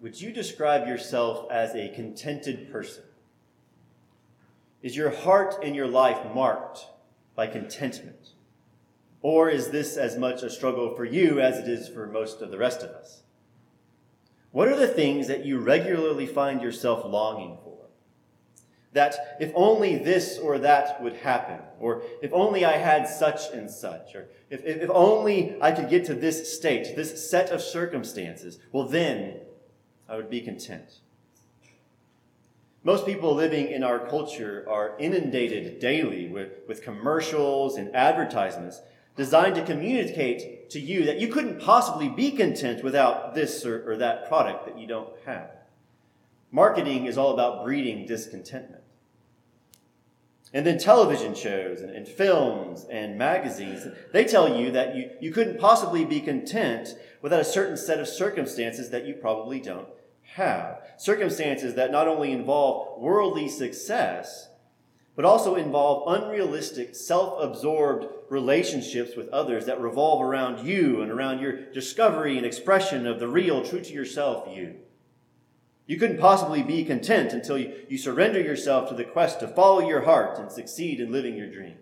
would 0.00 0.20
you 0.20 0.32
describe 0.32 0.86
yourself 0.86 1.50
as 1.50 1.74
a 1.74 1.88
contented 1.94 2.70
person? 2.70 3.04
Is 4.82 4.96
your 4.96 5.10
heart 5.10 5.56
and 5.62 5.74
your 5.74 5.88
life 5.88 6.34
marked 6.34 6.86
by 7.34 7.46
contentment? 7.46 8.32
Or 9.22 9.48
is 9.48 9.70
this 9.70 9.96
as 9.96 10.18
much 10.18 10.42
a 10.42 10.50
struggle 10.50 10.94
for 10.94 11.06
you 11.06 11.40
as 11.40 11.58
it 11.58 11.66
is 11.66 11.88
for 11.88 12.06
most 12.06 12.42
of 12.42 12.50
the 12.50 12.58
rest 12.58 12.82
of 12.82 12.90
us? 12.90 13.22
What 14.52 14.68
are 14.68 14.76
the 14.76 14.86
things 14.86 15.26
that 15.28 15.46
you 15.46 15.58
regularly 15.58 16.26
find 16.26 16.60
yourself 16.60 17.04
longing 17.04 17.56
for? 17.64 17.78
That 18.92 19.38
if 19.40 19.50
only 19.54 19.96
this 19.96 20.38
or 20.38 20.58
that 20.58 21.02
would 21.02 21.14
happen, 21.14 21.60
or 21.80 22.02
if 22.22 22.32
only 22.32 22.64
I 22.64 22.76
had 22.76 23.08
such 23.08 23.50
and 23.52 23.70
such, 23.70 24.14
or 24.14 24.28
if, 24.50 24.62
if, 24.64 24.90
only 24.90 25.56
I 25.60 25.72
could 25.72 25.88
get 25.88 26.04
to 26.04 26.14
this 26.14 26.54
state, 26.56 26.94
this 26.94 27.28
set 27.28 27.50
of 27.50 27.62
circumstances, 27.62 28.58
well, 28.70 28.86
then 28.86 29.40
I 30.14 30.16
would 30.16 30.30
be 30.30 30.42
content. 30.42 31.00
Most 32.84 33.04
people 33.04 33.34
living 33.34 33.66
in 33.66 33.82
our 33.82 33.98
culture 33.98 34.64
are 34.70 34.96
inundated 35.00 35.80
daily 35.80 36.28
with, 36.28 36.52
with 36.68 36.82
commercials 36.82 37.76
and 37.76 37.92
advertisements 37.96 38.80
designed 39.16 39.56
to 39.56 39.64
communicate 39.64 40.70
to 40.70 40.78
you 40.78 41.04
that 41.06 41.18
you 41.18 41.26
couldn't 41.26 41.60
possibly 41.60 42.08
be 42.08 42.30
content 42.30 42.84
without 42.84 43.34
this 43.34 43.66
or, 43.66 43.90
or 43.90 43.96
that 43.96 44.28
product 44.28 44.66
that 44.66 44.78
you 44.78 44.86
don't 44.86 45.10
have. 45.26 45.50
Marketing 46.52 47.06
is 47.06 47.18
all 47.18 47.34
about 47.34 47.64
breeding 47.64 48.06
discontentment. 48.06 48.84
And 50.52 50.64
then 50.64 50.78
television 50.78 51.34
shows 51.34 51.80
and, 51.80 51.90
and, 51.90 52.06
films 52.06 52.86
and 52.88 53.18
magazines, 53.18 53.88
they 54.12 54.24
tell 54.24 54.56
you 54.56 54.70
that 54.70 54.94
you, 54.94 55.10
you 55.20 55.32
couldn't 55.32 55.58
possibly 55.58 56.04
be 56.04 56.20
content 56.20 56.94
without 57.20 57.40
a 57.40 57.44
certain 57.44 57.76
set 57.76 57.98
of 57.98 58.06
circumstances 58.06 58.90
that 58.90 59.04
you 59.04 59.14
probably 59.14 59.58
don't 59.58 59.88
have. 60.34 60.82
Circumstances 60.96 61.74
that 61.74 61.92
not 61.92 62.08
only 62.08 62.32
involve 62.32 63.00
worldly 63.00 63.48
success, 63.48 64.48
but 65.16 65.24
also 65.24 65.54
involve 65.54 66.22
unrealistic, 66.22 66.94
self 66.94 67.40
absorbed 67.40 68.06
relationships 68.30 69.16
with 69.16 69.28
others 69.28 69.66
that 69.66 69.80
revolve 69.80 70.22
around 70.22 70.66
you 70.66 71.02
and 71.02 71.10
around 71.10 71.40
your 71.40 71.72
discovery 71.72 72.36
and 72.36 72.44
expression 72.44 73.06
of 73.06 73.20
the 73.20 73.28
real, 73.28 73.64
true 73.64 73.80
to 73.80 73.92
yourself 73.92 74.48
you. 74.54 74.74
You 75.86 75.98
couldn't 75.98 76.18
possibly 76.18 76.62
be 76.62 76.84
content 76.84 77.32
until 77.32 77.58
you, 77.58 77.74
you 77.88 77.98
surrender 77.98 78.40
yourself 78.40 78.88
to 78.88 78.94
the 78.94 79.04
quest 79.04 79.40
to 79.40 79.48
follow 79.48 79.86
your 79.86 80.02
heart 80.02 80.38
and 80.38 80.50
succeed 80.50 80.98
in 80.98 81.12
living 81.12 81.36
your 81.36 81.50
dream. 81.50 81.76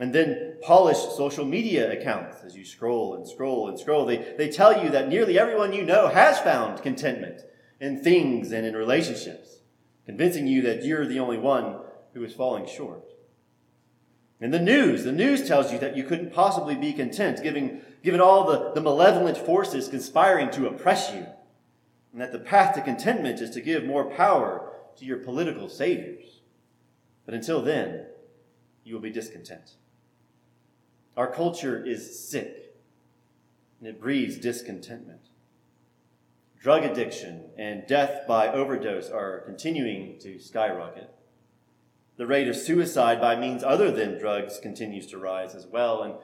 And 0.00 0.12
then 0.14 0.56
polished 0.62 1.14
social 1.14 1.44
media 1.44 1.92
accounts 1.92 2.42
as 2.42 2.56
you 2.56 2.64
scroll 2.64 3.14
and 3.14 3.28
scroll 3.28 3.68
and 3.68 3.78
scroll. 3.78 4.06
They, 4.06 4.34
they 4.36 4.48
tell 4.48 4.82
you 4.82 4.90
that 4.90 5.08
nearly 5.08 5.38
everyone 5.38 5.72
you 5.72 5.84
know 5.84 6.08
has 6.08 6.40
found 6.40 6.82
contentment 6.82 7.42
in 7.80 8.02
things 8.02 8.50
and 8.50 8.66
in 8.66 8.74
relationships 8.74 9.60
convincing 10.10 10.46
you 10.48 10.62
that 10.62 10.84
you're 10.84 11.06
the 11.06 11.20
only 11.20 11.38
one 11.38 11.76
who 12.14 12.24
is 12.24 12.34
falling 12.34 12.66
short. 12.66 13.04
And 14.40 14.52
the 14.52 14.58
news, 14.58 15.04
the 15.04 15.12
news 15.12 15.46
tells 15.46 15.72
you 15.72 15.78
that 15.78 15.96
you 15.96 16.02
couldn't 16.02 16.32
possibly 16.32 16.74
be 16.74 16.92
content, 16.92 17.42
given, 17.42 17.82
given 18.02 18.20
all 18.20 18.44
the, 18.44 18.72
the 18.72 18.80
malevolent 18.80 19.36
forces 19.36 19.86
conspiring 19.86 20.50
to 20.52 20.66
oppress 20.66 21.12
you, 21.12 21.26
and 22.12 22.20
that 22.20 22.32
the 22.32 22.38
path 22.40 22.74
to 22.74 22.80
contentment 22.80 23.40
is 23.40 23.50
to 23.50 23.60
give 23.60 23.84
more 23.84 24.10
power 24.10 24.72
to 24.96 25.04
your 25.04 25.18
political 25.18 25.68
saviors. 25.68 26.40
But 27.24 27.34
until 27.34 27.62
then, 27.62 28.06
you 28.82 28.94
will 28.94 29.02
be 29.02 29.10
discontent. 29.10 29.76
Our 31.16 31.30
culture 31.30 31.84
is 31.84 32.28
sick, 32.28 32.76
and 33.78 33.88
it 33.88 34.00
breeds 34.00 34.36
discontentment. 34.38 35.20
Drug 36.60 36.84
addiction 36.84 37.44
and 37.56 37.86
death 37.86 38.26
by 38.28 38.48
overdose 38.48 39.08
are 39.08 39.40
continuing 39.40 40.18
to 40.20 40.38
skyrocket. 40.38 41.10
The 42.16 42.26
rate 42.26 42.48
of 42.48 42.56
suicide 42.56 43.18
by 43.18 43.34
means 43.34 43.64
other 43.64 43.90
than 43.90 44.18
drugs 44.18 44.58
continues 44.60 45.06
to 45.06 45.18
rise 45.18 45.54
as 45.54 45.66
well, 45.66 46.02
and 46.02 46.14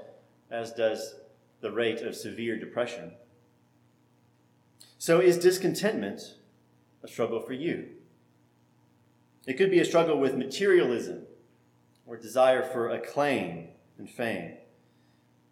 as 0.50 0.72
does 0.72 1.14
the 1.62 1.72
rate 1.72 2.02
of 2.02 2.14
severe 2.14 2.58
depression. 2.58 3.12
So, 4.98 5.20
is 5.20 5.38
discontentment 5.38 6.34
a 7.02 7.08
struggle 7.08 7.40
for 7.40 7.54
you? 7.54 7.88
It 9.46 9.54
could 9.54 9.70
be 9.70 9.80
a 9.80 9.84
struggle 9.84 10.18
with 10.18 10.36
materialism 10.36 11.22
or 12.06 12.16
desire 12.16 12.62
for 12.62 12.90
acclaim 12.90 13.68
and 13.96 14.10
fame. 14.10 14.56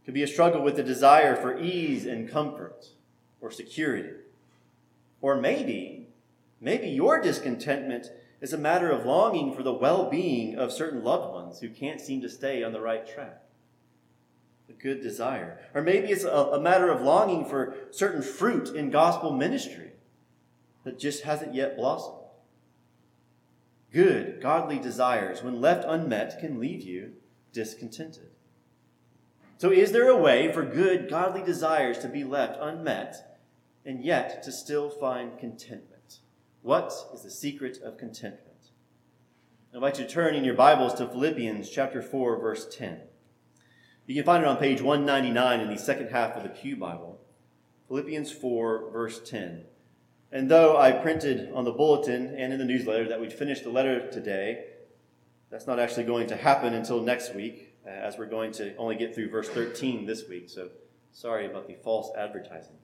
Could 0.05 0.15
be 0.15 0.23
a 0.23 0.29
struggle 0.29 0.63
with 0.63 0.77
the 0.77 0.83
desire 0.83 1.35
for 1.35 1.59
ease 1.59 2.05
and 2.05 2.29
comfort 2.29 2.89
or 3.41 3.51
security. 3.51 4.11
Or 5.21 5.37
maybe, 5.37 6.09
maybe 6.61 6.89
your 6.89 7.21
discontentment 7.21 8.09
is 8.41 8.53
a 8.53 8.59
matter 8.59 8.91
of 8.91 9.07
longing 9.07 9.55
for 9.55 9.63
the 9.63 9.73
well 9.73 10.11
being 10.11 10.57
of 10.57 10.71
certain 10.73 11.03
loved 11.03 11.33
ones 11.33 11.61
who 11.61 11.71
can't 11.71 12.01
seem 12.01 12.21
to 12.21 12.29
stay 12.29 12.63
on 12.63 12.73
the 12.73 12.81
right 12.81 13.07
track. 13.07 13.43
A 14.69 14.73
good 14.73 15.03
desire. 15.03 15.61
Or 15.73 15.81
maybe 15.81 16.09
it's 16.09 16.25
a, 16.25 16.29
a 16.29 16.61
matter 16.61 16.91
of 16.91 17.01
longing 17.01 17.47
for 17.47 17.75
certain 17.91 18.23
fruit 18.23 18.69
in 18.75 18.91
gospel 18.91 19.33
ministry 19.33 19.93
that 20.85 20.99
just 20.99 21.23
hasn't 21.23 21.55
yet 21.55 21.77
blossomed. 21.77 22.19
Good, 23.91 24.43
godly 24.43 24.79
desires, 24.79 25.43
when 25.43 25.61
left 25.61 25.85
unmet, 25.87 26.39
can 26.41 26.61
leave 26.61 26.83
you 26.83 27.13
discontented. 27.53 28.34
So, 29.65 29.73
is 29.73 29.93
there 29.93 30.11
a 30.11 30.17
way 30.19 30.53
for 30.53 30.63
good, 30.63 31.09
godly 31.09 31.43
desires 31.43 31.97
to 32.01 32.09
be 32.09 32.23
left 32.23 32.59
unmet 32.61 33.39
and 33.83 34.05
yet 34.05 34.43
to 34.43 34.53
still 34.53 34.91
find 34.91 35.39
contentment. 35.39 36.19
What 36.61 36.93
is 37.15 37.23
the 37.23 37.31
secret 37.31 37.79
of 37.83 37.97
contentment? 37.97 38.73
I'd 39.75 39.81
like 39.81 39.97
you 39.97 40.05
to 40.05 40.11
turn 40.11 40.35
in 40.35 40.45
your 40.45 40.53
Bibles 40.53 40.93
to 40.97 41.09
Philippians 41.09 41.71
chapter 41.71 42.03
4, 42.03 42.39
verse 42.43 42.67
10. 42.77 43.01
You 44.05 44.15
can 44.15 44.25
find 44.25 44.45
it 44.45 44.47
on 44.47 44.59
page 44.59 44.83
199 44.83 45.61
in 45.61 45.71
the 45.71 45.79
second 45.79 46.11
half 46.11 46.37
of 46.37 46.43
the 46.43 46.51
Pew 46.51 46.77
Bible. 46.77 47.19
Philippians 47.89 48.33
4, 48.33 48.91
verse 48.91 49.19
10. 49.27 49.65
And 50.31 50.51
though 50.51 50.77
I 50.77 50.93
printed 50.93 51.51
on 51.55 51.65
the 51.65 51.73
bulletin 51.73 52.35
and 52.37 52.53
in 52.53 52.59
the 52.59 52.67
newsletter 52.67 53.09
that 53.09 53.19
we'd 53.19 53.33
finish 53.33 53.63
the 53.63 53.71
letter 53.71 54.11
today, 54.11 54.67
that's 55.51 55.67
not 55.67 55.79
actually 55.79 56.05
going 56.05 56.27
to 56.27 56.37
happen 56.37 56.75
until 56.75 57.01
next 57.01 57.35
week, 57.35 57.64
Uh, 57.87 57.91
as 57.91 58.17
we're 58.17 58.25
going 58.25 58.51
to 58.51 58.75
only 58.77 58.97
get 58.97 59.15
through 59.15 59.29
verse 59.29 59.49
13 59.49 60.07
this 60.07 60.27
week. 60.27 60.49
So 60.49 60.71
sorry 61.13 61.45
about 61.45 61.67
the 61.67 61.75
false 61.75 62.11
advertising. 62.17 62.77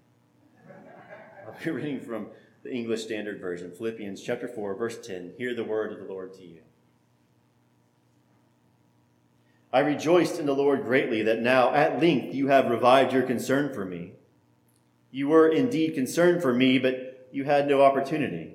I'll 1.46 1.54
be 1.64 1.70
reading 1.70 2.00
from 2.00 2.26
the 2.62 2.70
English 2.70 3.04
Standard 3.04 3.40
Version, 3.40 3.72
Philippians 3.72 4.20
chapter 4.20 4.46
4, 4.46 4.74
verse 4.74 4.98
10. 4.98 5.32
Hear 5.38 5.54
the 5.54 5.64
word 5.64 5.92
of 5.92 5.98
the 5.98 6.12
Lord 6.12 6.34
to 6.34 6.42
you. 6.42 6.60
I 9.72 9.80
rejoiced 9.80 10.38
in 10.38 10.44
the 10.44 10.54
Lord 10.54 10.82
greatly 10.82 11.22
that 11.22 11.40
now 11.40 11.72
at 11.72 12.00
length 12.00 12.34
you 12.34 12.48
have 12.48 12.68
revived 12.68 13.14
your 13.14 13.22
concern 13.22 13.72
for 13.72 13.86
me. 13.86 14.12
You 15.10 15.28
were 15.28 15.48
indeed 15.48 15.94
concerned 15.94 16.42
for 16.42 16.52
me, 16.52 16.78
but 16.78 17.28
you 17.32 17.44
had 17.44 17.68
no 17.68 17.80
opportunity. 17.80 18.54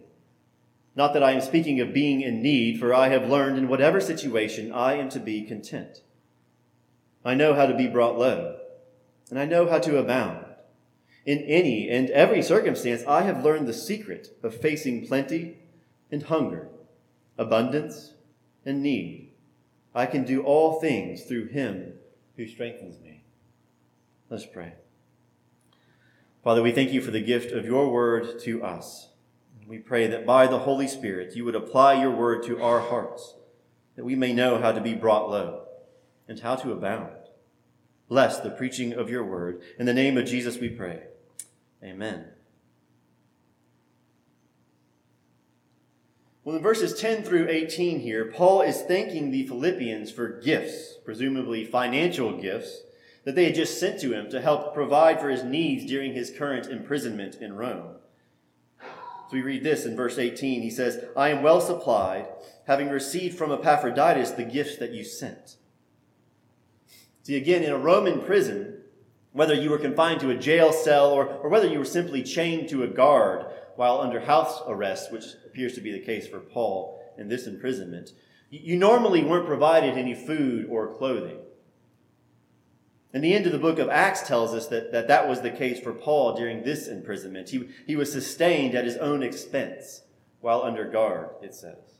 Not 0.95 1.13
that 1.13 1.23
I 1.23 1.31
am 1.31 1.41
speaking 1.41 1.79
of 1.79 1.93
being 1.93 2.21
in 2.21 2.43
need, 2.43 2.79
for 2.79 2.93
I 2.93 3.09
have 3.09 3.29
learned 3.29 3.57
in 3.57 3.67
whatever 3.67 3.99
situation 3.99 4.71
I 4.71 4.93
am 4.93 5.09
to 5.09 5.19
be 5.19 5.41
content. 5.41 6.01
I 7.25 7.33
know 7.33 7.55
how 7.55 7.65
to 7.65 7.75
be 7.75 7.87
brought 7.87 8.19
low, 8.19 8.59
and 9.31 9.39
I 9.39 9.45
know 9.45 9.67
how 9.67 9.79
to 9.79 9.97
abound. 9.97 10.45
In 11.25 11.39
any 11.39 11.89
and 11.89 12.11
every 12.11 12.43
circumstance, 12.43 13.03
I 13.07 13.23
have 13.23 13.43
learned 13.43 13.67
the 13.67 13.73
secret 13.73 14.37
of 14.43 14.55
facing 14.55 15.07
plenty 15.07 15.57
and 16.11 16.21
hunger, 16.21 16.69
abundance 17.35 18.13
and 18.63 18.83
need. 18.83 19.31
I 19.95 20.05
can 20.05 20.23
do 20.23 20.43
all 20.43 20.79
things 20.79 21.23
through 21.23 21.47
him 21.47 21.93
who 22.37 22.47
strengthens 22.47 22.99
me. 22.99 23.23
Let's 24.29 24.45
pray. 24.45 24.73
Father, 26.43 26.61
we 26.61 26.71
thank 26.71 26.93
you 26.93 27.01
for 27.01 27.09
the 27.09 27.21
gift 27.21 27.51
of 27.51 27.65
your 27.65 27.91
word 27.91 28.39
to 28.41 28.63
us. 28.63 29.09
We 29.67 29.79
pray 29.79 30.05
that 30.05 30.27
by 30.27 30.45
the 30.45 30.59
Holy 30.59 30.87
Spirit 30.87 31.35
you 31.35 31.43
would 31.45 31.55
apply 31.55 31.99
your 31.99 32.11
word 32.11 32.43
to 32.43 32.61
our 32.61 32.81
hearts, 32.81 33.33
that 33.95 34.05
we 34.05 34.15
may 34.15 34.31
know 34.31 34.59
how 34.59 34.71
to 34.71 34.79
be 34.79 34.93
brought 34.93 35.27
low 35.27 35.63
and 36.27 36.39
how 36.39 36.55
to 36.57 36.71
abound. 36.71 37.14
Bless 38.07 38.39
the 38.39 38.51
preaching 38.51 38.93
of 38.93 39.09
your 39.09 39.23
word. 39.23 39.61
In 39.79 39.85
the 39.85 39.93
name 39.93 40.17
of 40.17 40.25
Jesus 40.25 40.59
we 40.59 40.69
pray. 40.69 41.03
Amen. 41.83 42.25
Well, 46.43 46.55
in 46.55 46.61
verses 46.61 46.93
10 46.99 47.23
through 47.23 47.49
18 47.49 48.01
here, 48.01 48.25
Paul 48.25 48.61
is 48.61 48.83
thanking 48.83 49.31
the 49.31 49.47
Philippians 49.47 50.11
for 50.11 50.39
gifts, 50.39 50.97
presumably 51.03 51.65
financial 51.65 52.39
gifts, 52.39 52.83
that 53.23 53.33
they 53.33 53.45
had 53.45 53.55
just 53.55 53.79
sent 53.79 53.99
to 54.01 54.13
him 54.13 54.29
to 54.29 54.39
help 54.39 54.75
provide 54.75 55.19
for 55.19 55.29
his 55.29 55.43
needs 55.43 55.87
during 55.87 56.13
his 56.13 56.29
current 56.29 56.67
imprisonment 56.67 57.35
in 57.41 57.53
Rome. 57.53 57.95
So 58.79 59.33
we 59.33 59.41
read 59.41 59.63
this 59.63 59.85
in 59.85 59.95
verse 59.95 60.19
18. 60.19 60.61
He 60.61 60.69
says, 60.69 61.03
I 61.17 61.29
am 61.29 61.41
well 61.41 61.59
supplied, 61.59 62.27
having 62.67 62.89
received 62.89 63.35
from 63.35 63.51
Epaphroditus 63.51 64.31
the 64.31 64.43
gifts 64.43 64.77
that 64.77 64.91
you 64.91 65.03
sent. 65.03 65.57
See, 67.25 67.37
again, 67.37 67.63
in 67.63 67.71
a 67.71 67.77
Roman 67.77 68.21
prison, 68.21 68.83
Whether 69.35 69.53
you 69.53 69.69
were 69.69 69.79
confined 69.79 70.21
to 70.21 70.29
a 70.29 70.37
jail 70.37 70.71
cell 70.71 71.11
or, 71.11 71.27
or 71.27 71.49
whether 71.49 71.67
you 71.67 71.79
were 71.79 71.83
simply 71.83 72.23
chained 72.23 72.69
to 72.69 72.83
a 72.83 72.87
guard 72.87 73.45
while 73.75 73.99
under 73.99 74.21
house 74.21 74.61
arrest, 74.65 75.11
which 75.11 75.25
appears 75.45 75.73
to 75.73 75.81
be 75.81 75.91
the 75.91 76.05
case 76.05 76.25
for 76.25 76.39
Paul 76.39 77.03
in 77.17 77.27
this 77.27 77.45
imprisonment, 77.45 78.13
you 78.49 78.77
normally 78.77 79.25
weren't 79.25 79.45
provided 79.45 79.97
any 79.97 80.15
food 80.15 80.67
or 80.69 80.95
clothing. 80.95 81.39
And 83.13 83.21
the 83.21 83.33
end 83.33 83.45
of 83.45 83.51
the 83.51 83.57
book 83.57 83.77
of 83.77 83.89
Acts 83.89 84.25
tells 84.25 84.53
us 84.53 84.67
that, 84.67 84.93
that 84.93 85.09
that 85.09 85.27
was 85.27 85.41
the 85.41 85.51
case 85.51 85.81
for 85.81 85.91
Paul 85.91 86.37
during 86.37 86.63
this 86.63 86.87
imprisonment. 86.87 87.49
He, 87.49 87.67
he 87.85 87.97
was 87.97 88.09
sustained 88.09 88.73
at 88.73 88.85
his 88.85 88.95
own 88.95 89.21
expense 89.21 90.03
while 90.39 90.61
under 90.61 90.85
guard, 90.85 91.31
it 91.41 91.53
says. 91.53 91.94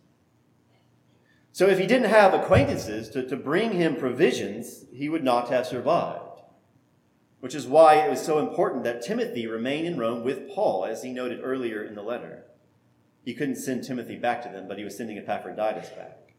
So 1.55 1.69
if 1.69 1.79
he 1.79 1.87
didn't 1.87 2.09
have 2.09 2.33
acquaintances 2.33 3.07
to, 3.11 3.25
to 3.29 3.37
bring 3.37 3.71
him 3.71 3.95
provisions, 3.95 4.83
he 4.91 5.07
would 5.07 5.23
not 5.23 5.47
have 5.47 5.65
survived. 5.65 6.41
Which 7.39 7.55
is 7.55 7.65
why 7.65 7.95
it 7.95 8.09
was 8.09 8.21
so 8.21 8.39
important 8.39 8.83
that 8.83 9.01
Timothy 9.01 9.47
remain 9.47 9.85
in 9.85 9.97
Rome 9.97 10.25
with 10.25 10.49
Paul, 10.53 10.83
as 10.83 11.01
he 11.01 11.13
noted 11.13 11.39
earlier 11.41 11.81
in 11.81 11.95
the 11.95 12.01
letter. 12.01 12.43
He 13.23 13.33
couldn't 13.33 13.55
send 13.55 13.85
Timothy 13.85 14.17
back 14.17 14.43
to 14.43 14.49
them, 14.49 14.67
but 14.67 14.77
he 14.77 14.83
was 14.83 14.97
sending 14.97 15.17
Epaphroditus 15.17 15.87
back. 15.91 16.33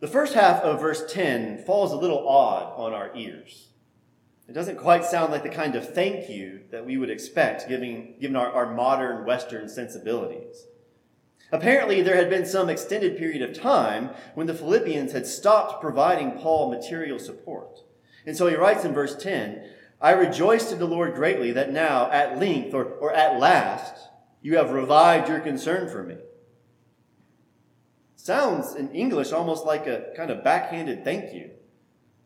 The 0.00 0.08
first 0.08 0.34
half 0.34 0.60
of 0.60 0.82
verse 0.82 1.10
10 1.10 1.64
falls 1.64 1.92
a 1.92 1.96
little 1.96 2.28
odd 2.28 2.74
on 2.76 2.92
our 2.92 3.16
ears. 3.16 3.68
It 4.46 4.52
doesn't 4.52 4.76
quite 4.76 5.06
sound 5.06 5.32
like 5.32 5.42
the 5.42 5.48
kind 5.48 5.74
of 5.74 5.94
thank 5.94 6.28
you 6.28 6.64
that 6.70 6.84
we 6.84 6.98
would 6.98 7.08
expect, 7.08 7.66
given, 7.66 8.16
given 8.20 8.36
our, 8.36 8.52
our 8.52 8.74
modern 8.74 9.24
Western 9.24 9.70
sensibilities. 9.70 10.66
Apparently, 11.56 12.02
there 12.02 12.16
had 12.16 12.28
been 12.28 12.44
some 12.44 12.68
extended 12.68 13.16
period 13.16 13.40
of 13.40 13.58
time 13.58 14.10
when 14.34 14.46
the 14.46 14.52
Philippians 14.52 15.12
had 15.12 15.26
stopped 15.26 15.80
providing 15.80 16.32
Paul 16.32 16.70
material 16.70 17.18
support. 17.18 17.78
And 18.26 18.36
so 18.36 18.46
he 18.46 18.54
writes 18.54 18.84
in 18.84 18.92
verse 18.92 19.16
10 19.16 19.64
I 19.98 20.10
rejoiced 20.10 20.70
in 20.70 20.78
the 20.78 20.86
Lord 20.86 21.14
greatly 21.14 21.52
that 21.52 21.72
now, 21.72 22.10
at 22.10 22.38
length, 22.38 22.74
or, 22.74 22.84
or 22.84 23.10
at 23.14 23.40
last, 23.40 24.10
you 24.42 24.58
have 24.58 24.70
revived 24.70 25.30
your 25.30 25.40
concern 25.40 25.88
for 25.88 26.02
me. 26.02 26.16
Sounds 28.16 28.74
in 28.74 28.90
English 28.90 29.32
almost 29.32 29.64
like 29.64 29.86
a 29.86 30.12
kind 30.14 30.30
of 30.30 30.44
backhanded 30.44 31.04
thank 31.04 31.32
you. 31.32 31.52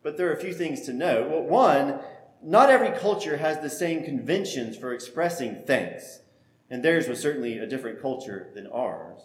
But 0.03 0.17
there 0.17 0.27
are 0.29 0.33
a 0.33 0.41
few 0.41 0.53
things 0.53 0.81
to 0.81 0.93
note. 0.93 1.29
Well, 1.29 1.43
one, 1.43 2.01
not 2.43 2.69
every 2.69 2.91
culture 2.91 3.37
has 3.37 3.61
the 3.61 3.69
same 3.69 4.03
conventions 4.03 4.75
for 4.75 4.93
expressing 4.93 5.63
thanks, 5.65 6.19
and 6.71 6.81
theirs 6.81 7.07
was 7.07 7.21
certainly 7.21 7.59
a 7.59 7.67
different 7.67 8.01
culture 8.01 8.49
than 8.55 8.65
ours. 8.67 9.19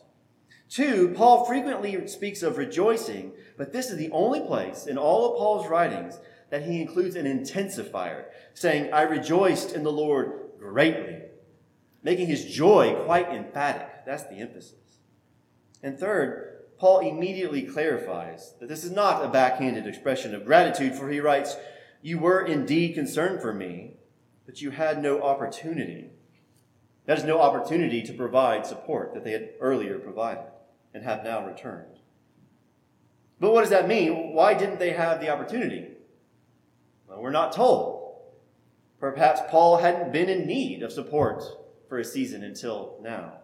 Two, 0.69 1.15
Paul 1.17 1.45
frequently 1.45 2.09
speaks 2.09 2.43
of 2.43 2.59
rejoicing, 2.59 3.33
but 3.57 3.73
this 3.73 3.89
is 3.89 3.97
the 3.97 4.11
only 4.11 4.41
place 4.41 4.87
in 4.87 4.99
all 4.99 5.31
of 5.31 5.39
Paul's 5.39 5.69
writings 5.69 6.19
that 6.51 6.65
he 6.65 6.81
includes 6.81 7.15
an 7.15 7.25
intensifier, 7.25 8.25
saying, 8.53 8.93
I 8.93 9.03
rejoiced 9.03 9.73
in 9.73 9.85
the 9.85 9.93
Lord 9.93 10.33
greatly, 10.59 11.23
making 12.03 12.27
his 12.27 12.45
joy 12.45 13.01
quite 13.05 13.29
emphatic. 13.29 14.05
That's 14.05 14.25
the 14.25 14.39
emphasis. 14.39 14.99
And 15.85 15.99
third, 15.99 16.65
Paul 16.79 17.01
immediately 17.01 17.63
clarifies 17.63 18.55
that 18.59 18.69
this 18.69 18.83
is 18.83 18.91
not 18.91 19.25
a 19.25 19.29
backhanded 19.29 19.87
expression 19.87 20.35
of 20.35 20.45
gratitude, 20.45 20.95
for 20.95 21.09
he 21.09 21.21
writes, 21.21 21.57
You 22.03 22.19
were 22.19 22.45
indeed 22.45 22.95
concerned 22.95 23.41
for 23.41 23.55
me, 23.55 23.95
but 24.45 24.61
you 24.61 24.73
had 24.73 25.01
no 25.01 25.23
opportunity. 25.23 26.11
That 27.07 27.19
is, 27.19 27.25
no 27.25 27.41
opportunity 27.41 28.03
to 28.03 28.13
provide 28.13 28.67
support 28.67 29.15
that 29.15 29.25
they 29.25 29.33
had 29.33 29.51
earlier 29.61 29.99
provided 29.99 30.51
and 30.93 31.05
have 31.05 31.25
now 31.25 31.47
returned. 31.47 32.01
But 33.39 33.53
what 33.53 33.61
does 33.61 33.71
that 33.71 33.89
mean? 33.89 34.33
Why 34.33 34.55
didn't 34.55 34.79
they 34.79 34.91
have 34.91 35.21
the 35.21 35.31
opportunity? 35.31 35.89
Well, 37.09 37.21
we're 37.21 37.31
not 37.31 37.53
told. 37.53 38.03
Perhaps 38.99 39.43
Paul 39.51 39.79
hadn't 39.79 40.13
been 40.13 40.29
in 40.29 40.47
need 40.47 40.83
of 40.83 40.93
support 40.93 41.45
for 41.89 41.99
a 41.99 42.05
season 42.05 42.43
until 42.43 42.99
now. 43.03 43.35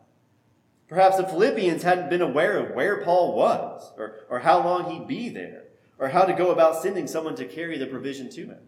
Perhaps 0.88 1.18
the 1.18 1.26
Philippians 1.26 1.82
hadn't 1.82 2.10
been 2.10 2.22
aware 2.22 2.58
of 2.58 2.74
where 2.74 3.02
Paul 3.02 3.34
was, 3.34 3.92
or, 3.96 4.26
or 4.28 4.40
how 4.40 4.62
long 4.62 4.90
he'd 4.90 5.06
be 5.06 5.28
there, 5.28 5.64
or 5.98 6.08
how 6.08 6.24
to 6.24 6.32
go 6.32 6.50
about 6.50 6.82
sending 6.82 7.06
someone 7.06 7.36
to 7.36 7.44
carry 7.44 7.78
the 7.78 7.86
provision 7.86 8.28
to 8.30 8.46
him. 8.46 8.60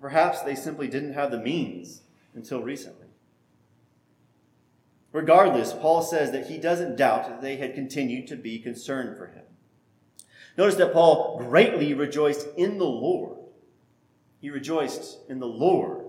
Perhaps 0.00 0.42
they 0.42 0.54
simply 0.54 0.88
didn't 0.88 1.14
have 1.14 1.30
the 1.30 1.38
means 1.38 2.02
until 2.34 2.62
recently. 2.62 3.03
Regardless, 5.14 5.72
Paul 5.72 6.02
says 6.02 6.32
that 6.32 6.48
he 6.48 6.58
doesn't 6.58 6.96
doubt 6.96 7.28
that 7.28 7.40
they 7.40 7.56
had 7.56 7.76
continued 7.76 8.26
to 8.26 8.36
be 8.36 8.58
concerned 8.58 9.16
for 9.16 9.28
him. 9.28 9.44
Notice 10.58 10.74
that 10.74 10.92
Paul 10.92 11.38
greatly 11.38 11.94
rejoiced 11.94 12.48
in 12.56 12.78
the 12.78 12.84
Lord. 12.84 13.38
He 14.40 14.50
rejoiced 14.50 15.18
in 15.28 15.38
the 15.38 15.46
Lord 15.46 16.04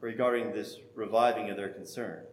regarding 0.00 0.50
this 0.50 0.78
reviving 0.96 1.48
of 1.48 1.56
their 1.56 1.68
concern. 1.68 2.24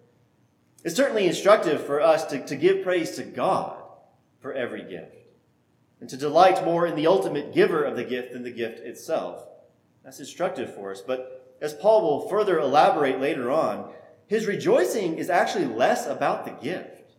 It's 0.83 0.95
certainly 0.95 1.27
instructive 1.27 1.85
for 1.85 2.01
us 2.01 2.25
to, 2.25 2.43
to 2.47 2.55
give 2.55 2.83
praise 2.83 3.15
to 3.17 3.23
God 3.23 3.79
for 4.39 4.53
every 4.53 4.81
gift 4.89 5.17
and 6.01 6.09
to 6.09 6.17
delight 6.17 6.65
more 6.65 6.87
in 6.87 6.95
the 6.95 7.05
ultimate 7.05 7.53
giver 7.53 7.83
of 7.83 7.95
the 7.95 8.03
gift 8.03 8.33
than 8.33 8.41
the 8.41 8.49
gift 8.49 8.79
itself. 8.79 9.45
That's 10.03 10.19
instructive 10.19 10.73
for 10.73 10.89
us. 10.89 11.01
But 11.01 11.55
as 11.61 11.75
Paul 11.75 12.01
will 12.01 12.27
further 12.27 12.57
elaborate 12.57 13.21
later 13.21 13.51
on, 13.51 13.93
his 14.27 14.45
rejoicing 14.45 15.17
is 15.17 15.29
actually 15.29 15.65
less 15.65 16.05
about 16.05 16.45
the 16.45 16.51
gift 16.51 17.15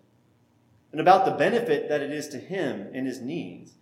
and 0.92 1.00
about 1.00 1.24
the 1.24 1.32
benefit 1.32 1.88
that 1.88 2.02
it 2.02 2.10
is 2.10 2.28
to 2.28 2.38
him 2.38 2.88
and 2.92 3.06
his 3.06 3.20
needs. 3.20 3.72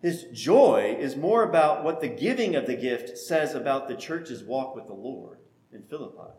His 0.00 0.24
joy 0.32 0.96
is 0.98 1.16
more 1.16 1.44
about 1.44 1.84
what 1.84 2.00
the 2.00 2.08
giving 2.08 2.56
of 2.56 2.66
the 2.66 2.74
gift 2.74 3.16
says 3.16 3.54
about 3.54 3.86
the 3.86 3.94
church's 3.94 4.42
walk 4.42 4.74
with 4.74 4.88
the 4.88 4.92
Lord 4.92 5.38
in 5.72 5.84
Philippi. 5.84 6.32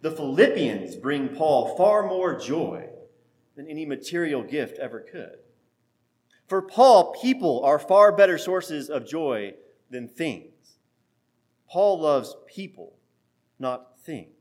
The 0.00 0.12
Philippians 0.12 0.94
bring 0.94 1.34
Paul 1.34 1.76
far 1.76 2.06
more 2.06 2.38
joy 2.38 2.88
than 3.56 3.66
any 3.66 3.84
material 3.84 4.44
gift 4.44 4.78
ever 4.78 5.00
could. 5.00 5.38
For 6.46 6.62
Paul, 6.62 7.16
people 7.20 7.64
are 7.64 7.80
far 7.80 8.12
better 8.12 8.38
sources 8.38 8.88
of 8.88 9.08
joy 9.08 9.54
than 9.90 10.06
things. 10.06 10.76
Paul 11.68 12.00
loves 12.00 12.36
people, 12.46 12.94
not 13.58 13.98
things. 13.98 14.37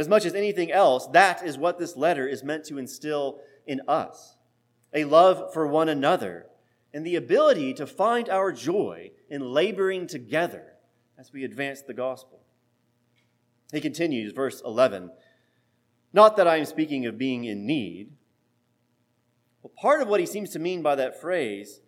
As 0.00 0.08
much 0.08 0.24
as 0.24 0.34
anything 0.34 0.72
else, 0.72 1.06
that 1.08 1.44
is 1.44 1.58
what 1.58 1.78
this 1.78 1.94
letter 1.94 2.26
is 2.26 2.42
meant 2.42 2.64
to 2.64 2.78
instill 2.78 3.38
in 3.66 3.82
us 3.86 4.34
a 4.94 5.04
love 5.04 5.52
for 5.52 5.66
one 5.66 5.90
another 5.90 6.46
and 6.94 7.04
the 7.04 7.16
ability 7.16 7.74
to 7.74 7.86
find 7.86 8.30
our 8.30 8.50
joy 8.50 9.10
in 9.28 9.52
laboring 9.52 10.06
together 10.06 10.72
as 11.18 11.34
we 11.34 11.44
advance 11.44 11.82
the 11.82 11.92
gospel. 11.92 12.40
He 13.74 13.80
continues, 13.82 14.32
verse 14.32 14.62
11 14.64 15.10
Not 16.14 16.34
that 16.38 16.48
I 16.48 16.56
am 16.56 16.64
speaking 16.64 17.04
of 17.04 17.18
being 17.18 17.44
in 17.44 17.66
need. 17.66 18.12
Well, 19.62 19.74
part 19.76 20.00
of 20.00 20.08
what 20.08 20.20
he 20.20 20.24
seems 20.24 20.48
to 20.52 20.58
mean 20.58 20.80
by 20.80 20.94
that 20.94 21.20
phrase 21.20 21.82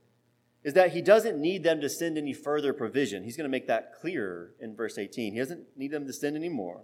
is 0.63 0.75
that 0.75 0.93
he 0.93 1.01
doesn't 1.01 1.41
need 1.41 1.63
them 1.63 1.81
to 1.81 1.89
send 1.89 2.19
any 2.19 2.35
further 2.35 2.75
provision. 2.75 3.25
He's 3.25 3.39
going 3.39 3.49
to 3.49 3.51
make 3.51 3.69
that 3.69 3.95
clearer 3.99 4.53
in 4.61 4.77
verse 4.77 4.99
18. 4.99 5.33
He 5.33 5.39
doesn't 5.39 5.65
need 5.79 5.93
them 5.93 6.07
to 6.07 6.13
send 6.13 6.37
any 6.37 6.51
more. 6.51 6.83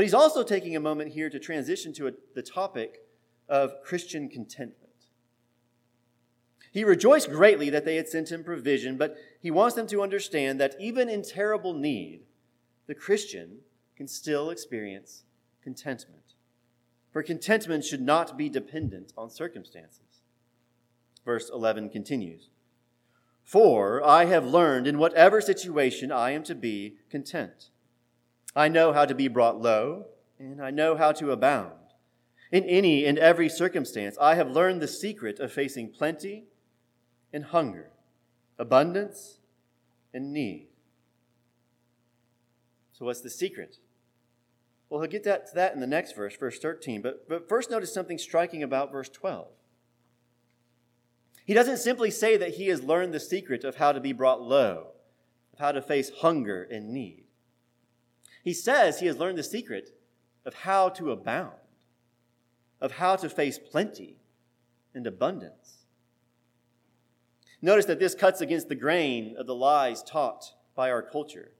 But 0.00 0.04
he's 0.04 0.14
also 0.14 0.42
taking 0.42 0.74
a 0.74 0.80
moment 0.80 1.12
here 1.12 1.28
to 1.28 1.38
transition 1.38 1.92
to 1.92 2.06
a, 2.06 2.12
the 2.34 2.40
topic 2.40 3.02
of 3.50 3.82
Christian 3.84 4.30
contentment. 4.30 4.94
He 6.72 6.84
rejoiced 6.84 7.28
greatly 7.28 7.68
that 7.68 7.84
they 7.84 7.96
had 7.96 8.08
sent 8.08 8.32
him 8.32 8.42
provision, 8.42 8.96
but 8.96 9.18
he 9.42 9.50
wants 9.50 9.76
them 9.76 9.86
to 9.88 10.00
understand 10.00 10.58
that 10.58 10.74
even 10.80 11.10
in 11.10 11.22
terrible 11.22 11.74
need, 11.74 12.22
the 12.86 12.94
Christian 12.94 13.58
can 13.94 14.08
still 14.08 14.48
experience 14.48 15.24
contentment. 15.62 16.32
For 17.12 17.22
contentment 17.22 17.84
should 17.84 18.00
not 18.00 18.38
be 18.38 18.48
dependent 18.48 19.12
on 19.18 19.28
circumstances. 19.28 20.22
Verse 21.26 21.50
11 21.52 21.90
continues 21.90 22.48
For 23.44 24.02
I 24.02 24.24
have 24.24 24.46
learned 24.46 24.86
in 24.86 24.96
whatever 24.96 25.42
situation 25.42 26.10
I 26.10 26.30
am 26.30 26.42
to 26.44 26.54
be 26.54 26.96
content. 27.10 27.68
I 28.54 28.68
know 28.68 28.92
how 28.92 29.04
to 29.04 29.14
be 29.14 29.28
brought 29.28 29.60
low, 29.60 30.06
and 30.38 30.62
I 30.62 30.70
know 30.70 30.96
how 30.96 31.12
to 31.12 31.30
abound. 31.30 31.72
In 32.50 32.64
any 32.64 33.04
and 33.04 33.18
every 33.18 33.48
circumstance, 33.48 34.16
I 34.20 34.34
have 34.34 34.50
learned 34.50 34.80
the 34.80 34.88
secret 34.88 35.38
of 35.38 35.52
facing 35.52 35.90
plenty 35.90 36.46
and 37.32 37.44
hunger, 37.44 37.90
abundance 38.58 39.38
and 40.12 40.32
need. 40.32 40.68
So, 42.92 43.04
what's 43.04 43.20
the 43.20 43.30
secret? 43.30 43.78
Well, 44.88 45.00
he'll 45.00 45.10
get 45.10 45.22
that, 45.24 45.46
to 45.46 45.54
that 45.54 45.72
in 45.72 45.80
the 45.80 45.86
next 45.86 46.16
verse, 46.16 46.36
verse 46.36 46.58
13. 46.58 47.00
But, 47.00 47.28
but 47.28 47.48
first, 47.48 47.70
notice 47.70 47.94
something 47.94 48.18
striking 48.18 48.64
about 48.64 48.90
verse 48.90 49.08
12. 49.08 49.46
He 51.46 51.54
doesn't 51.54 51.78
simply 51.78 52.10
say 52.10 52.36
that 52.36 52.54
he 52.54 52.66
has 52.66 52.82
learned 52.82 53.14
the 53.14 53.20
secret 53.20 53.62
of 53.62 53.76
how 53.76 53.92
to 53.92 54.00
be 54.00 54.12
brought 54.12 54.42
low, 54.42 54.88
of 55.52 55.60
how 55.60 55.70
to 55.70 55.80
face 55.80 56.10
hunger 56.20 56.64
and 56.64 56.92
need. 56.92 57.24
He 58.42 58.54
says 58.54 59.00
he 59.00 59.06
has 59.06 59.18
learned 59.18 59.38
the 59.38 59.42
secret 59.42 59.90
of 60.44 60.54
how 60.54 60.88
to 60.90 61.10
abound, 61.10 61.52
of 62.80 62.92
how 62.92 63.16
to 63.16 63.28
face 63.28 63.58
plenty 63.58 64.16
and 64.94 65.06
abundance. 65.06 65.84
Notice 67.62 67.84
that 67.86 67.98
this 67.98 68.14
cuts 68.14 68.40
against 68.40 68.68
the 68.68 68.74
grain 68.74 69.34
of 69.38 69.46
the 69.46 69.54
lies 69.54 70.02
taught 70.02 70.54
by 70.74 70.90
our 70.90 71.02
culture, 71.02 71.52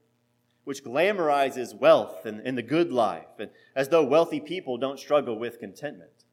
which 0.64 0.82
glamorizes 0.82 1.78
wealth 1.78 2.24
and, 2.24 2.40
and 2.40 2.56
the 2.56 2.62
good 2.62 2.90
life, 2.90 3.38
and 3.38 3.50
as 3.76 3.90
though 3.90 4.04
wealthy 4.04 4.40
people 4.40 4.78
don't 4.78 4.98
struggle 4.98 5.38
with 5.38 5.58
contentment. 5.58 6.24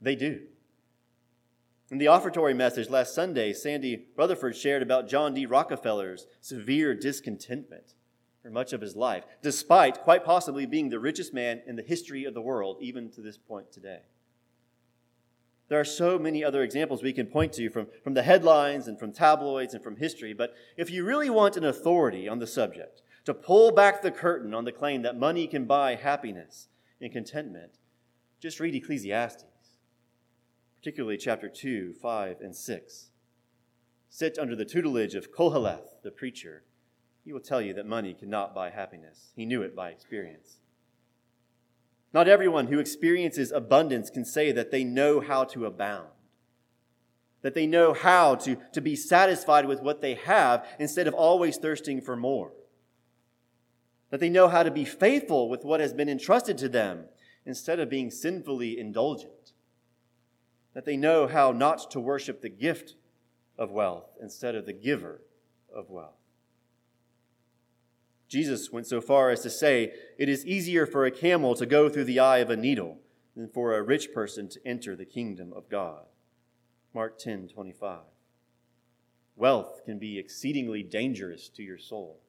They 0.00 0.14
do. 0.14 0.42
In 1.90 1.98
the 1.98 2.08
offertory 2.08 2.54
message 2.54 2.90
last 2.90 3.14
Sunday, 3.14 3.52
Sandy 3.52 4.06
Rutherford 4.16 4.56
shared 4.56 4.82
about 4.82 5.08
John 5.08 5.34
D. 5.34 5.46
Rockefeller's 5.46 6.26
severe 6.40 6.94
discontentment 6.94 7.94
for 8.42 8.50
much 8.50 8.72
of 8.72 8.80
his 8.80 8.96
life, 8.96 9.24
despite 9.42 10.02
quite 10.02 10.24
possibly 10.24 10.66
being 10.66 10.88
the 10.88 10.98
richest 10.98 11.32
man 11.32 11.62
in 11.66 11.76
the 11.76 11.82
history 11.82 12.24
of 12.24 12.34
the 12.34 12.40
world, 12.40 12.78
even 12.80 13.10
to 13.10 13.20
this 13.20 13.38
point 13.38 13.70
today. 13.72 14.00
There 15.68 15.80
are 15.80 15.84
so 15.84 16.18
many 16.18 16.44
other 16.44 16.62
examples 16.62 17.02
we 17.02 17.12
can 17.12 17.26
point 17.26 17.52
to 17.54 17.70
from, 17.70 17.86
from 18.02 18.14
the 18.14 18.22
headlines 18.22 18.88
and 18.88 18.98
from 18.98 19.12
tabloids 19.12 19.74
and 19.74 19.82
from 19.82 19.96
history, 19.96 20.34
but 20.34 20.54
if 20.76 20.90
you 20.90 21.04
really 21.04 21.30
want 21.30 21.56
an 21.56 21.64
authority 21.64 22.28
on 22.28 22.40
the 22.40 22.46
subject, 22.46 23.00
to 23.24 23.32
pull 23.32 23.70
back 23.70 24.02
the 24.02 24.10
curtain 24.10 24.52
on 24.52 24.64
the 24.64 24.72
claim 24.72 25.02
that 25.02 25.16
money 25.16 25.46
can 25.46 25.64
buy 25.64 25.94
happiness 25.94 26.68
and 27.00 27.12
contentment, 27.12 27.78
just 28.40 28.60
read 28.60 28.74
Ecclesiastes 28.74 29.44
particularly 30.82 31.16
chapter 31.16 31.48
2, 31.48 31.92
5, 31.92 32.40
and 32.40 32.56
6. 32.56 33.10
Sit 34.08 34.36
under 34.36 34.56
the 34.56 34.64
tutelage 34.64 35.14
of 35.14 35.30
Koheleth, 35.30 36.02
the 36.02 36.10
preacher. 36.10 36.64
He 37.24 37.32
will 37.32 37.40
tell 37.40 37.60
you 37.60 37.74
that 37.74 37.86
money 37.86 38.14
cannot 38.14 38.54
buy 38.54 38.70
happiness. 38.70 39.32
He 39.36 39.46
knew 39.46 39.62
it 39.62 39.76
by 39.76 39.90
experience. 39.90 40.58
Not 42.12 42.28
everyone 42.28 42.66
who 42.66 42.78
experiences 42.78 43.52
abundance 43.52 44.10
can 44.10 44.24
say 44.24 44.52
that 44.52 44.70
they 44.70 44.84
know 44.84 45.20
how 45.20 45.44
to 45.44 45.64
abound, 45.64 46.08
that 47.40 47.54
they 47.54 47.66
know 47.66 47.94
how 47.94 48.34
to, 48.36 48.56
to 48.72 48.80
be 48.80 48.96
satisfied 48.96 49.66
with 49.66 49.80
what 49.80 50.02
they 50.02 50.14
have 50.14 50.66
instead 50.78 51.06
of 51.06 51.14
always 51.14 51.56
thirsting 51.56 52.00
for 52.00 52.16
more, 52.16 52.52
that 54.10 54.20
they 54.20 54.28
know 54.28 54.48
how 54.48 54.62
to 54.62 54.70
be 54.70 54.84
faithful 54.84 55.48
with 55.48 55.64
what 55.64 55.80
has 55.80 55.94
been 55.94 56.08
entrusted 56.08 56.58
to 56.58 56.68
them 56.68 57.06
instead 57.46 57.80
of 57.80 57.88
being 57.88 58.10
sinfully 58.10 58.78
indulgent 58.78 59.52
that 60.74 60.84
they 60.84 60.96
know 60.96 61.26
how 61.26 61.52
not 61.52 61.90
to 61.90 62.00
worship 62.00 62.40
the 62.40 62.48
gift 62.48 62.94
of 63.58 63.70
wealth 63.70 64.06
instead 64.20 64.54
of 64.54 64.66
the 64.66 64.72
giver 64.72 65.20
of 65.74 65.90
wealth. 65.90 66.21
Jesus 68.32 68.72
went 68.72 68.86
so 68.86 69.02
far 69.02 69.28
as 69.28 69.42
to 69.42 69.50
say, 69.50 69.92
It 70.16 70.26
is 70.26 70.46
easier 70.46 70.86
for 70.86 71.04
a 71.04 71.10
camel 71.10 71.54
to 71.54 71.66
go 71.66 71.90
through 71.90 72.04
the 72.04 72.18
eye 72.18 72.38
of 72.38 72.48
a 72.48 72.56
needle 72.56 72.96
than 73.36 73.46
for 73.46 73.76
a 73.76 73.82
rich 73.82 74.10
person 74.14 74.48
to 74.48 74.66
enter 74.66 74.96
the 74.96 75.04
kingdom 75.04 75.52
of 75.52 75.68
God. 75.68 76.06
Mark 76.94 77.18
10 77.18 77.48
25. 77.48 77.98
Wealth 79.36 79.82
can 79.84 79.98
be 79.98 80.18
exceedingly 80.18 80.82
dangerous 80.82 81.50
to 81.50 81.62
your 81.62 81.76
soul. 81.76 82.20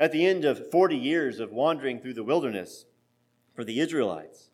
At 0.00 0.10
the 0.10 0.26
end 0.26 0.44
of 0.44 0.68
40 0.68 0.96
years 0.96 1.38
of 1.38 1.52
wandering 1.52 2.00
through 2.00 2.14
the 2.14 2.24
wilderness 2.24 2.86
for 3.54 3.62
the 3.62 3.78
Israelites, 3.78 4.50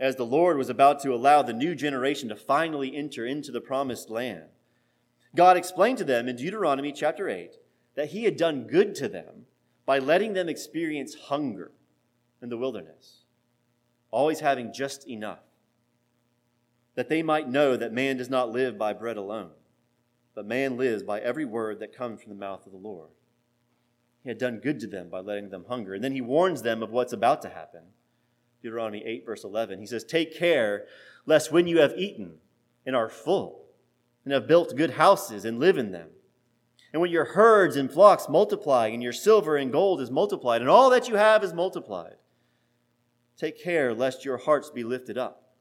as 0.00 0.16
the 0.16 0.24
Lord 0.24 0.56
was 0.56 0.70
about 0.70 1.00
to 1.00 1.12
allow 1.12 1.42
the 1.42 1.52
new 1.52 1.74
generation 1.74 2.30
to 2.30 2.34
finally 2.36 2.96
enter 2.96 3.26
into 3.26 3.52
the 3.52 3.60
promised 3.60 4.08
land. 4.08 4.44
God 5.36 5.58
explained 5.58 5.98
to 5.98 6.04
them 6.04 6.28
in 6.28 6.36
Deuteronomy 6.36 6.92
chapter 6.92 7.28
8 7.28 7.56
that 7.94 8.10
He 8.10 8.24
had 8.24 8.36
done 8.36 8.66
good 8.66 8.94
to 8.96 9.08
them 9.08 9.46
by 9.86 9.98
letting 9.98 10.32
them 10.32 10.48
experience 10.48 11.14
hunger 11.14 11.72
in 12.40 12.48
the 12.48 12.56
wilderness, 12.56 13.24
always 14.10 14.40
having 14.40 14.72
just 14.72 15.08
enough, 15.08 15.44
that 16.94 17.08
they 17.08 17.22
might 17.22 17.48
know 17.48 17.76
that 17.76 17.92
man 17.92 18.16
does 18.16 18.30
not 18.30 18.50
live 18.50 18.78
by 18.78 18.92
bread 18.92 19.16
alone, 19.16 19.50
but 20.34 20.46
man 20.46 20.76
lives 20.76 21.02
by 21.02 21.20
every 21.20 21.44
word 21.44 21.80
that 21.80 21.96
comes 21.96 22.20
from 22.20 22.30
the 22.30 22.38
mouth 22.38 22.66
of 22.66 22.72
the 22.72 22.78
Lord. 22.78 23.10
He 24.22 24.28
had 24.28 24.38
done 24.38 24.60
good 24.60 24.78
to 24.80 24.86
them 24.86 25.08
by 25.08 25.20
letting 25.20 25.50
them 25.50 25.64
hunger. 25.68 25.94
And 25.94 26.04
then 26.04 26.12
he 26.12 26.20
warns 26.20 26.62
them 26.62 26.82
of 26.82 26.90
what's 26.90 27.12
about 27.12 27.42
to 27.42 27.48
happen 27.48 27.82
Deuteronomy 28.62 29.02
8, 29.04 29.26
verse 29.26 29.42
11. 29.42 29.80
He 29.80 29.86
says, 29.86 30.04
Take 30.04 30.36
care 30.36 30.86
lest 31.26 31.50
when 31.50 31.66
you 31.66 31.80
have 31.80 31.94
eaten 31.96 32.34
and 32.86 32.94
are 32.94 33.08
full, 33.08 33.64
and 34.24 34.32
have 34.32 34.46
built 34.46 34.76
good 34.76 34.92
houses 34.92 35.44
and 35.44 35.58
live 35.58 35.78
in 35.78 35.90
them, 35.90 36.10
and 36.92 37.00
when 37.00 37.10
your 37.10 37.24
herds 37.24 37.76
and 37.76 37.90
flocks 37.90 38.28
multiply, 38.28 38.88
and 38.88 39.02
your 39.02 39.12
silver 39.12 39.56
and 39.56 39.72
gold 39.72 40.00
is 40.00 40.10
multiplied, 40.10 40.60
and 40.60 40.68
all 40.68 40.90
that 40.90 41.08
you 41.08 41.16
have 41.16 41.42
is 41.42 41.54
multiplied, 41.54 42.16
take 43.36 43.62
care 43.62 43.94
lest 43.94 44.24
your 44.24 44.36
hearts 44.36 44.70
be 44.70 44.84
lifted 44.84 45.16
up, 45.16 45.54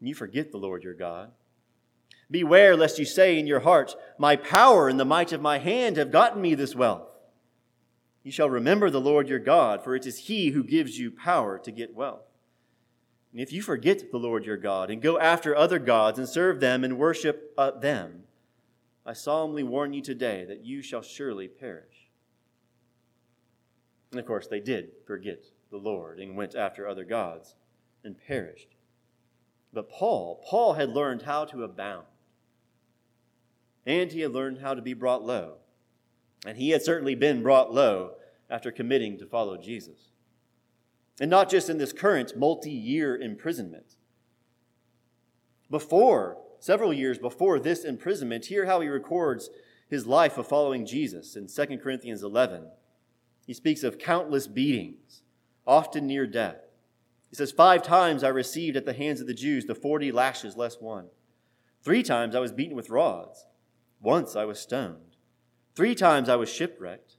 and 0.00 0.08
you 0.08 0.14
forget 0.14 0.50
the 0.50 0.58
Lord 0.58 0.82
your 0.82 0.94
God. 0.94 1.30
Beware 2.30 2.76
lest 2.76 2.98
you 2.98 3.04
say 3.04 3.38
in 3.38 3.46
your 3.46 3.60
heart, 3.60 3.94
My 4.18 4.36
power 4.36 4.88
and 4.88 4.98
the 4.98 5.04
might 5.04 5.32
of 5.32 5.40
my 5.42 5.58
hand 5.58 5.96
have 5.96 6.10
gotten 6.10 6.40
me 6.40 6.54
this 6.54 6.74
wealth. 6.74 7.08
You 8.24 8.32
shall 8.32 8.48
remember 8.48 8.88
the 8.88 9.00
Lord 9.00 9.28
your 9.28 9.38
God, 9.38 9.84
for 9.84 9.94
it 9.94 10.06
is 10.06 10.18
he 10.18 10.50
who 10.50 10.64
gives 10.64 10.98
you 10.98 11.10
power 11.10 11.58
to 11.58 11.70
get 11.70 11.94
wealth. 11.94 12.22
And 13.32 13.40
if 13.40 13.52
you 13.52 13.62
forget 13.62 14.10
the 14.10 14.18
Lord 14.18 14.44
your 14.44 14.56
God 14.56 14.90
and 14.90 15.02
go 15.02 15.18
after 15.18 15.56
other 15.56 15.78
gods 15.78 16.18
and 16.18 16.28
serve 16.28 16.60
them 16.60 16.84
and 16.84 16.98
worship 16.98 17.52
uh, 17.56 17.72
them, 17.72 18.24
I 19.04 19.12
solemnly 19.14 19.62
warn 19.62 19.92
you 19.92 20.02
today 20.02 20.44
that 20.44 20.64
you 20.64 20.82
shall 20.82 21.02
surely 21.02 21.48
perish. 21.48 22.08
And 24.12 24.20
of 24.20 24.26
course, 24.26 24.46
they 24.46 24.60
did 24.60 24.90
forget 25.06 25.44
the 25.70 25.78
Lord 25.78 26.20
and 26.20 26.36
went 26.36 26.54
after 26.54 26.86
other 26.86 27.04
gods 27.04 27.56
and 28.04 28.16
perished. 28.26 28.76
But 29.72 29.88
Paul, 29.88 30.44
Paul 30.48 30.74
had 30.74 30.90
learned 30.90 31.22
how 31.22 31.46
to 31.46 31.64
abound. 31.64 32.06
And 33.86 34.12
he 34.12 34.20
had 34.20 34.32
learned 34.32 34.58
how 34.58 34.74
to 34.74 34.82
be 34.82 34.94
brought 34.94 35.24
low. 35.24 35.56
And 36.46 36.56
he 36.58 36.70
had 36.70 36.82
certainly 36.82 37.14
been 37.14 37.42
brought 37.42 37.72
low 37.72 38.12
after 38.50 38.70
committing 38.70 39.18
to 39.18 39.26
follow 39.26 39.56
Jesus. 39.56 40.10
And 41.20 41.30
not 41.30 41.50
just 41.50 41.68
in 41.68 41.78
this 41.78 41.92
current 41.92 42.36
multi 42.36 42.70
year 42.70 43.16
imprisonment. 43.16 43.96
Before, 45.70 46.36
several 46.62 46.92
years 46.92 47.18
before 47.18 47.58
this 47.58 47.84
imprisonment, 47.84 48.46
hear 48.46 48.66
how 48.66 48.80
he 48.80 48.88
records 48.88 49.50
his 49.88 50.06
life 50.06 50.38
of 50.38 50.46
following 50.46 50.86
Jesus 50.86 51.34
in 51.34 51.48
2 51.48 51.78
Corinthians 51.78 52.22
11. 52.22 52.68
He 53.44 53.52
speaks 53.52 53.82
of 53.82 53.98
countless 53.98 54.46
beatings, 54.46 55.22
often 55.66 56.06
near 56.06 56.24
death. 56.24 56.58
He 57.30 57.34
says, 57.36 57.50
Five 57.50 57.82
times 57.82 58.22
I 58.22 58.28
received 58.28 58.76
at 58.76 58.86
the 58.86 58.92
hands 58.92 59.20
of 59.20 59.26
the 59.26 59.34
Jews 59.34 59.64
the 59.64 59.74
40 59.74 60.12
lashes 60.12 60.56
less 60.56 60.80
one. 60.80 61.06
Three 61.82 62.04
times 62.04 62.36
I 62.36 62.40
was 62.40 62.52
beaten 62.52 62.76
with 62.76 62.90
rods. 62.90 63.44
Once 64.00 64.36
I 64.36 64.44
was 64.44 64.60
stoned. 64.60 65.16
Three 65.74 65.96
times 65.96 66.28
I 66.28 66.36
was 66.36 66.48
shipwrecked. 66.48 67.16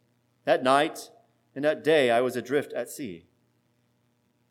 At 0.47 0.63
night 0.63 1.09
and 1.53 1.65
at 1.65 1.83
day 1.83 2.11
I 2.11 2.21
was 2.21 2.37
adrift 2.37 2.71
at 2.71 2.89
sea. 2.89 3.25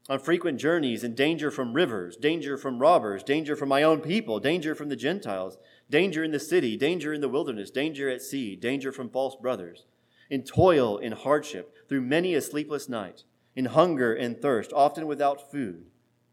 On 0.09 0.19
frequent 0.19 0.59
journeys 0.59 1.05
in 1.05 1.15
danger 1.15 1.51
from 1.51 1.75
rivers, 1.75 2.17
danger 2.17 2.57
from 2.57 2.81
robbers, 2.81 3.23
danger 3.23 3.55
from 3.55 3.69
my 3.69 3.85
own 3.85 4.01
people, 4.01 4.41
danger 4.41 4.75
from 4.75 4.89
the 4.89 4.97
Gentiles, 4.97 5.59
danger 5.89 6.25
in 6.25 6.33
the 6.33 6.41
city, 6.41 6.77
danger 6.77 7.13
in 7.13 7.21
the 7.21 7.29
wilderness, 7.29 7.71
danger 7.71 8.11
at 8.11 8.21
sea, 8.21 8.57
danger 8.57 8.91
from 8.91 9.09
false 9.09 9.37
brothers, 9.37 9.87
in 10.29 10.43
toil 10.43 10.99
in 10.99 11.13
hardship, 11.13 11.89
through 11.89 12.01
many 12.01 12.35
a 12.35 12.41
sleepless 12.41 12.89
night, 12.89 13.23
in 13.55 13.67
hunger 13.67 14.13
and 14.13 14.41
thirst, 14.43 14.73
often 14.73 15.07
without 15.07 15.53
food, 15.53 15.87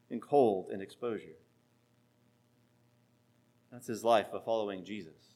in 0.09 0.19
cold 0.19 0.69
and 0.71 0.81
exposure. 0.81 1.37
That's 3.71 3.87
his 3.87 4.03
life 4.03 4.27
of 4.33 4.45
following 4.45 4.83
Jesus. 4.83 5.35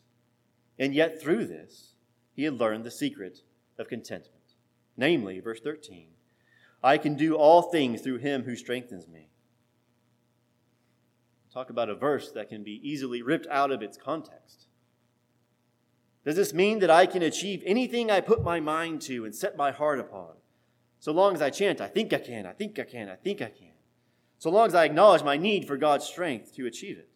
And 0.80 0.96
yet, 0.96 1.22
through 1.22 1.46
this, 1.46 1.94
he 2.34 2.46
had 2.46 2.60
learned 2.60 2.84
the 2.84 2.90
secret 2.90 3.42
of 3.78 3.88
contentment. 3.88 4.56
Namely, 4.98 5.40
verse 5.40 5.60
13, 5.60 6.08
I 6.84 6.98
can 6.98 7.16
do 7.16 7.36
all 7.36 7.62
things 7.62 8.02
through 8.02 8.18
him 8.18 8.44
who 8.44 8.56
strengthens 8.56 9.08
me. 9.08 9.30
Talk 11.54 11.70
about 11.70 11.90
a 11.90 11.96
verse 11.96 12.32
that 12.32 12.50
can 12.50 12.64
be 12.64 12.82
easily 12.84 13.22
ripped 13.22 13.48
out 13.48 13.72
of 13.72 13.82
its 13.82 13.98
context. 13.98 14.68
Does 16.26 16.36
this 16.36 16.54
mean 16.54 16.80
that 16.80 16.90
I 16.90 17.06
can 17.06 17.22
achieve 17.22 17.62
anything 17.66 18.10
I 18.10 18.22
put 18.22 18.44
my 18.44 18.60
mind 18.60 19.02
to 19.04 19.24
and 19.24 19.36
set 19.36 19.56
my 19.56 19.72
heart 19.72 20.00
upon? 20.00 20.32
So 21.00 21.12
long 21.12 21.36
as 21.36 21.42
I 21.42 21.50
chant, 21.50 21.82
I 21.82 21.88
think 21.88 22.14
I 22.14 22.18
can, 22.18 22.46
I 22.46 22.54
think 22.54 22.80
I 22.80 22.84
can, 22.84 23.10
I 23.10 23.16
think 23.16 23.42
I 23.42 23.50
can. 23.50 23.74
So 24.40 24.50
long 24.50 24.68
as 24.68 24.76
I 24.76 24.86
acknowledge 24.86 25.24
my 25.24 25.38
need 25.38 25.68
for 25.68 25.78
God's 25.78 26.06
strength 26.06 26.56
to 26.56 26.66
achieve 26.66 26.98
it. 26.98 27.10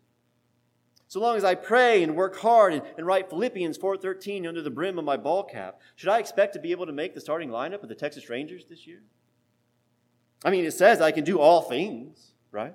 So 1.08 1.22
long 1.22 1.38
as 1.38 1.44
I 1.46 1.56
pray 1.56 2.04
and 2.04 2.16
work 2.16 2.38
hard 2.38 2.74
and, 2.74 2.84
and 2.98 3.08
write 3.08 3.30
Philippians 3.30 3.78
4.13 3.78 4.46
under 4.48 4.62
the 4.62 4.70
brim 4.70 5.00
of 5.00 5.06
my 5.06 5.16
ball 5.16 5.44
cap, 5.44 5.80
should 5.96 6.10
I 6.10 6.20
expect 6.20 6.54
to 6.54 6.60
be 6.60 6.72
able 6.72 6.86
to 6.86 6.92
make 6.92 7.16
the 7.16 7.22
starting 7.22 7.50
lineup 7.50 7.82
of 7.82 7.90
the 7.90 7.96
Texas 7.96 8.30
Rangers 8.30 8.66
this 8.70 8.86
year? 8.86 9.04
I 10.46 10.50
mean, 10.50 10.66
it 10.66 10.74
says 10.74 11.02
I 11.02 11.12
can 11.12 11.24
do 11.24 11.40
all 11.40 11.62
things, 11.62 12.32
right? 12.52 12.74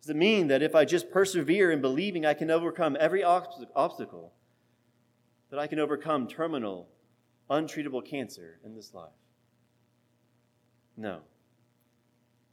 Does 0.00 0.10
it 0.10 0.16
mean 0.16 0.48
that 0.48 0.62
if 0.62 0.74
I 0.74 0.84
just 0.84 1.10
persevere 1.10 1.70
in 1.70 1.80
believing 1.80 2.26
I 2.26 2.34
can 2.34 2.50
overcome 2.50 2.96
every 2.98 3.22
obstacle, 3.22 4.32
that 5.50 5.60
I 5.60 5.66
can 5.66 5.78
overcome 5.78 6.26
terminal, 6.26 6.88
untreatable 7.50 8.04
cancer 8.04 8.58
in 8.64 8.74
this 8.74 8.94
life? 8.94 9.12
No. 10.96 11.20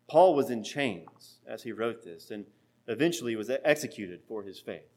Paul 0.07 0.35
was 0.35 0.49
in 0.49 0.63
chains 0.63 1.39
as 1.47 1.63
he 1.63 1.71
wrote 1.71 2.03
this, 2.03 2.29
and 2.31 2.45
eventually 2.87 3.35
was 3.35 3.49
executed 3.63 4.21
for 4.27 4.43
his 4.43 4.59
faith. 4.59 4.89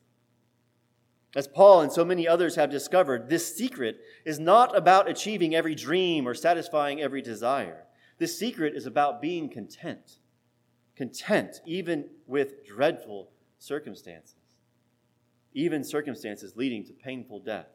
As 1.34 1.48
Paul 1.48 1.80
and 1.80 1.92
so 1.92 2.04
many 2.04 2.28
others 2.28 2.56
have 2.56 2.70
discovered, 2.70 3.30
this 3.30 3.56
secret 3.56 4.00
is 4.24 4.38
not 4.38 4.76
about 4.76 5.08
achieving 5.08 5.54
every 5.54 5.74
dream 5.74 6.28
or 6.28 6.34
satisfying 6.34 7.00
every 7.00 7.22
desire. 7.22 7.84
This 8.22 8.38
secret 8.38 8.76
is 8.76 8.86
about 8.86 9.20
being 9.20 9.48
content. 9.48 10.20
Content, 10.94 11.60
even 11.66 12.08
with 12.28 12.64
dreadful 12.64 13.32
circumstances, 13.58 14.60
even 15.54 15.82
circumstances 15.82 16.54
leading 16.54 16.84
to 16.84 16.92
painful 16.92 17.40
death. 17.40 17.66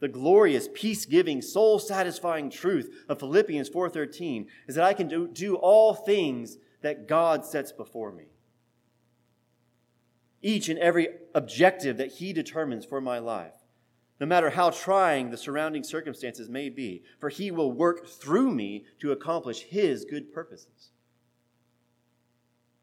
The 0.00 0.08
glorious, 0.08 0.68
peace-giving, 0.74 1.40
soul-satisfying 1.40 2.50
truth 2.50 2.94
of 3.08 3.20
Philippians 3.20 3.70
4:13 3.70 4.48
is 4.68 4.74
that 4.74 4.84
I 4.84 4.92
can 4.92 5.08
do, 5.08 5.28
do 5.28 5.56
all 5.56 5.94
things 5.94 6.58
that 6.82 7.08
God 7.08 7.46
sets 7.46 7.72
before 7.72 8.12
me 8.12 8.26
each 10.42 10.68
and 10.68 10.78
every 10.78 11.08
objective 11.34 11.96
that 11.96 12.12
He 12.12 12.34
determines 12.34 12.84
for 12.84 13.00
my 13.00 13.18
life, 13.18 13.63
no 14.20 14.26
matter 14.26 14.50
how 14.50 14.70
trying 14.70 15.30
the 15.30 15.36
surrounding 15.36 15.82
circumstances 15.82 16.48
may 16.48 16.68
be, 16.68 17.02
for 17.18 17.28
He 17.28 17.50
will 17.50 17.72
work 17.72 18.06
through 18.06 18.52
me 18.52 18.84
to 19.00 19.12
accomplish 19.12 19.62
His 19.62 20.04
good 20.04 20.32
purposes. 20.32 20.90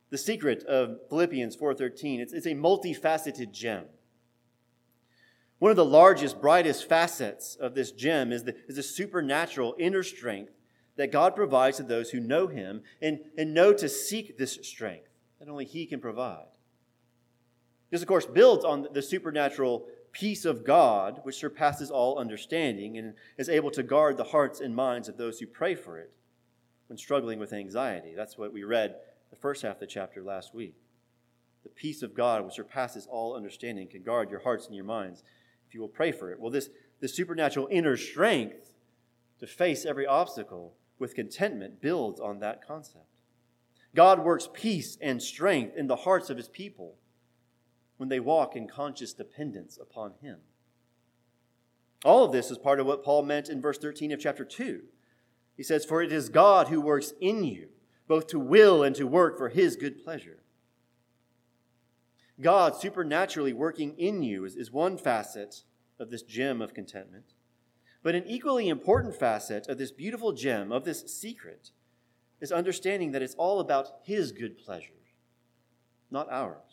The 0.10 0.18
secret 0.18 0.64
of 0.64 1.00
Philippians 1.10 1.56
4:13, 1.56 2.20
it's, 2.20 2.34
it's 2.34 2.46
a 2.46 2.54
multifaceted 2.54 3.52
gem. 3.52 3.86
One 5.60 5.72
of 5.72 5.78
the 5.78 5.86
largest, 5.86 6.42
brightest 6.42 6.90
facets 6.90 7.56
of 7.56 7.76
this 7.76 7.92
gem 7.92 8.32
is 8.32 8.44
the, 8.44 8.56
is 8.68 8.76
the 8.76 8.84
supernatural 8.84 9.76
inner 9.80 10.04
strength 10.04 10.52
that 10.98 11.12
God 11.12 11.36
provides 11.36 11.78
to 11.78 11.84
those 11.84 12.10
who 12.10 12.20
know 12.20 12.48
Him 12.48 12.82
and, 13.02 13.20
and 13.38 13.54
know 13.54 13.72
to 13.74 13.88
seek 13.88 14.38
this 14.38 14.60
strength 14.64 15.08
that 15.40 15.48
only 15.48 15.66
He 15.66 15.86
can 15.86 16.02
provide. 16.02 16.48
This, 17.90 18.02
of 18.02 18.08
course, 18.08 18.26
builds 18.26 18.66
on 18.66 18.88
the 18.92 19.02
supernatural 19.02 19.86
peace 20.12 20.46
of 20.46 20.66
God, 20.66 21.20
which 21.24 21.38
surpasses 21.38 21.92
all 21.92 22.18
understanding 22.18 22.98
and 22.98 23.14
is 23.38 23.50
able 23.50 23.72
to 23.72 23.84
guard 23.84 24.18
the 24.18 24.26
hearts 24.26 24.60
and 24.60 24.76
minds 24.76 25.08
of 25.08 25.18
those 25.18 25.40
who 25.40 25.48
pray 25.48 25.76
for 25.76 25.98
it 25.98 26.12
when 26.88 26.98
struggling 26.98 27.40
with 27.40 27.54
anxiety. 27.54 28.14
That's 28.16 28.38
what 28.38 28.54
we 28.54 28.64
read 28.64 28.96
the 29.30 29.36
first 29.36 29.62
half 29.62 29.76
of 29.76 29.80
the 29.80 29.88
chapter 29.88 30.22
last 30.24 30.54
week. 30.54 30.76
The 31.64 31.70
peace 31.70 32.02
of 32.02 32.16
God, 32.16 32.44
which 32.44 32.56
surpasses 32.56 33.08
all 33.10 33.36
understanding, 33.36 33.88
can 33.88 34.04
guard 34.04 34.30
your 34.30 34.42
hearts 34.42 34.66
and 34.66 34.76
your 34.76 34.86
minds 34.86 35.24
if 35.68 35.74
you 35.74 35.82
will 35.82 35.88
pray 35.88 36.12
for 36.12 36.32
it. 36.32 36.40
Well, 36.40 36.52
this, 36.52 36.70
this 37.00 37.16
supernatural 37.16 37.70
inner 37.72 37.96
strength 37.96 38.74
to 39.40 39.48
face 39.48 39.86
every 39.86 40.06
obstacle 40.06 40.74
with 41.00 41.16
contentment 41.16 41.82
builds 41.82 42.20
on 42.20 42.40
that 42.40 42.66
concept. 42.66 43.06
God 43.96 44.24
works 44.24 44.50
peace 44.54 44.98
and 45.02 45.22
strength 45.22 45.76
in 45.78 45.88
the 45.88 45.96
hearts 45.96 46.30
of 46.30 46.38
his 46.38 46.48
people 46.48 46.96
when 48.02 48.10
they 48.10 48.20
walk 48.20 48.56
in 48.56 48.68
conscious 48.68 49.14
dependence 49.14 49.78
upon 49.80 50.14
Him. 50.24 50.40
All 52.04 52.26
of 52.26 52.32
this 52.32 52.50
is 52.50 52.58
part 52.58 52.80
of 52.80 52.88
what 52.88 53.04
Paul 53.04 53.22
meant 53.22 53.48
in 53.48 53.62
verse 53.62 53.78
13 53.78 54.12
of 54.12 54.20
chapter 54.20 54.44
2. 54.44 54.82
He 55.56 55.62
says, 55.62 55.86
For 55.86 56.02
it 56.02 56.12
is 56.12 56.28
God 56.28 56.70
who 56.70 56.82
works 56.82 57.14
in 57.22 57.44
you, 57.44 57.68
both 58.08 58.26
to 58.30 58.40
will 58.40 58.82
and 58.82 58.96
to 58.96 59.06
work 59.06 59.38
for 59.38 59.50
His 59.50 59.76
good 59.76 60.04
pleasure. 60.04 60.40
God 62.42 62.76
supernaturally 62.76 63.54
working 63.54 63.94
in 64.00 64.24
you 64.24 64.46
is, 64.46 64.56
is 64.56 64.72
one 64.72 64.98
facet 64.98 65.62
of 66.00 66.10
this 66.10 66.24
gem 66.24 66.60
of 66.60 66.74
contentment. 66.74 67.34
But 68.02 68.16
an 68.16 68.24
equally 68.26 68.68
important 68.68 69.16
facet 69.16 69.68
of 69.68 69.78
this 69.78 69.92
beautiful 69.92 70.32
gem, 70.32 70.72
of 70.72 70.86
this 70.86 71.04
secret, 71.16 71.70
is 72.40 72.52
understanding 72.52 73.12
that 73.12 73.22
it's 73.22 73.36
all 73.36 73.60
about 73.60 73.90
His 74.02 74.32
good 74.32 74.58
pleasure, 74.58 75.04
not 76.10 76.28
ours. 76.32 76.71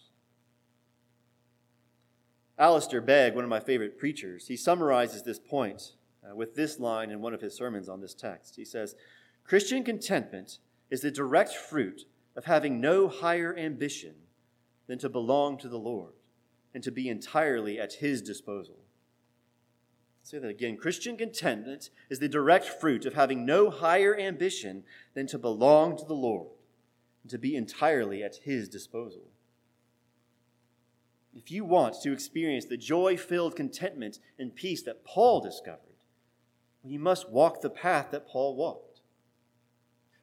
Alistair 2.58 3.00
Begg, 3.00 3.34
one 3.34 3.44
of 3.44 3.50
my 3.50 3.60
favorite 3.60 3.98
preachers, 3.98 4.48
he 4.48 4.56
summarizes 4.56 5.22
this 5.22 5.38
point 5.38 5.92
uh, 6.28 6.34
with 6.34 6.56
this 6.56 6.80
line 6.80 7.10
in 7.10 7.20
one 7.20 7.32
of 7.32 7.40
his 7.40 7.54
sermons 7.54 7.88
on 7.88 8.00
this 8.00 8.14
text. 8.14 8.56
He 8.56 8.64
says, 8.64 8.96
Christian 9.44 9.84
contentment 9.84 10.58
is 10.90 11.00
the 11.00 11.10
direct 11.10 11.52
fruit 11.52 12.02
of 12.36 12.46
having 12.46 12.80
no 12.80 13.08
higher 13.08 13.56
ambition 13.56 14.14
than 14.88 14.98
to 14.98 15.08
belong 15.08 15.56
to 15.58 15.68
the 15.68 15.78
Lord 15.78 16.14
and 16.74 16.82
to 16.82 16.90
be 16.90 17.08
entirely 17.08 17.78
at 17.78 17.94
his 17.94 18.22
disposal. 18.22 18.76
I'll 18.78 20.26
say 20.26 20.38
that 20.38 20.48
again. 20.48 20.76
Christian 20.76 21.16
contentment 21.16 21.90
is 22.10 22.18
the 22.18 22.28
direct 22.28 22.66
fruit 22.66 23.06
of 23.06 23.14
having 23.14 23.46
no 23.46 23.70
higher 23.70 24.18
ambition 24.18 24.82
than 25.14 25.26
to 25.28 25.38
belong 25.38 25.96
to 25.96 26.04
the 26.04 26.14
Lord 26.14 26.48
and 27.22 27.30
to 27.30 27.38
be 27.38 27.54
entirely 27.54 28.22
at 28.22 28.36
his 28.42 28.68
disposal. 28.68 29.28
If 31.34 31.50
you 31.50 31.64
want 31.64 32.00
to 32.02 32.12
experience 32.12 32.64
the 32.64 32.76
joy 32.76 33.16
filled 33.16 33.56
contentment 33.56 34.18
and 34.38 34.54
peace 34.54 34.82
that 34.82 35.04
Paul 35.04 35.40
discovered, 35.40 35.80
you 36.84 36.98
must 36.98 37.30
walk 37.30 37.60
the 37.60 37.70
path 37.70 38.10
that 38.10 38.26
Paul 38.26 38.56
walked. 38.56 39.00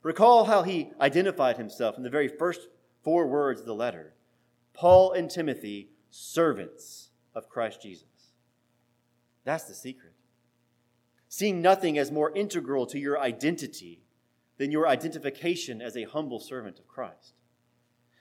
Recall 0.02 0.46
how 0.46 0.64
he 0.64 0.92
identified 1.00 1.58
himself 1.58 1.98
in 1.98 2.04
the 2.04 2.10
very 2.10 2.28
first 2.28 2.68
four 3.04 3.28
words 3.28 3.62
of 3.62 3.66
the 3.66 3.76
letter 3.76 4.14
Paul 4.74 5.14
and 5.14 5.30
Timothy, 5.30 5.90
servants 6.10 7.10
of 7.34 7.50
Christ 7.50 7.82
Jesus. 7.82 8.34
That's 9.46 9.64
the 9.66 9.74
secret. 9.74 10.14
Seeing 11.30 11.62
nothing 11.62 11.98
as 11.98 12.12
more 12.12 12.36
integral 12.36 12.86
to 12.88 13.00
your 13.00 13.20
identity 13.20 14.02
than 14.58 14.72
your 14.72 14.88
identification 14.88 15.82
as 15.82 15.96
a 15.96 16.04
humble 16.04 16.40
servant 16.40 16.80
of 16.80 16.88
Christ 16.88 17.34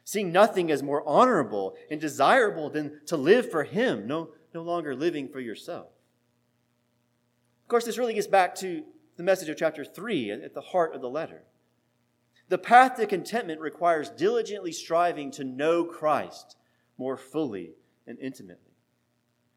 seeing 0.05 0.31
nothing 0.31 0.71
as 0.71 0.83
more 0.83 1.03
honorable 1.07 1.75
and 1.90 2.01
desirable 2.01 2.71
than 2.71 3.01
to 3.07 3.17
live 3.17 3.51
for 3.51 3.64
Him, 3.64 4.07
no, 4.07 4.31
no 4.53 4.62
longer 4.62 4.95
living 4.95 5.29
for 5.29 5.40
yourself. 5.40 5.88
Of 7.62 7.69
course, 7.69 7.85
this 7.85 7.99
really 7.99 8.14
gets 8.14 8.27
back 8.27 8.55
to 8.57 8.85
the 9.17 9.23
message 9.23 9.49
of 9.49 9.57
chapter 9.57 9.85
3 9.85 10.31
at 10.31 10.55
the 10.55 10.61
heart 10.61 10.95
of 10.95 11.01
the 11.01 11.09
letter. 11.09 11.45
The 12.49 12.59
path 12.59 12.97
to 12.97 13.07
contentment 13.07 13.61
requires 13.61 14.11
diligently 14.11 14.73
striving 14.73 15.31
to 15.33 15.45
know 15.45 15.85
Christ 15.85 16.57
more 16.99 17.17
fully 17.17 17.73
and 18.07 18.19
intimately. 18.19 18.73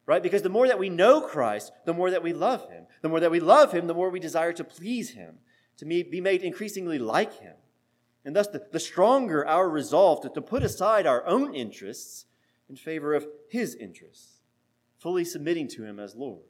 Right? 0.06 0.24
Because 0.24 0.42
the 0.42 0.50
more 0.50 0.68
that 0.68 0.80
we 0.80 0.90
know 0.90 1.20
Christ, 1.20 1.74
the 1.86 1.94
more 1.94 2.10
that 2.12 2.24
we 2.24 2.32
love 2.32 2.70
Him. 2.70 2.86
The 3.02 3.10
more 3.10 3.20
that 3.20 3.32
we 3.32 3.42
love 3.42 3.74
Him, 3.74 3.88
the 3.88 3.94
more 3.94 4.10
we 4.10 4.22
desire 4.22 4.54
to 4.54 4.64
please 4.64 5.10
Him, 5.10 5.40
to 5.78 5.86
be 5.86 6.22
made 6.22 6.44
increasingly 6.44 6.98
like 6.98 7.40
Him. 7.40 7.56
And 8.28 8.36
thus, 8.36 8.50
the, 8.50 8.62
the 8.74 8.80
stronger 8.82 9.48
our 9.48 9.70
resolve 9.70 10.22
to, 10.24 10.30
to 10.30 10.42
put 10.42 10.62
aside 10.62 11.08
our 11.08 11.26
own 11.26 11.56
interests 11.56 12.26
in 12.70 12.76
favor 12.76 13.14
of 13.14 13.26
His 13.48 13.74
interests, 13.74 14.42
fully 15.00 15.24
submitting 15.24 15.70
to 15.70 15.86
Him 15.86 15.98
as 15.98 16.14
Lord. 16.14 16.44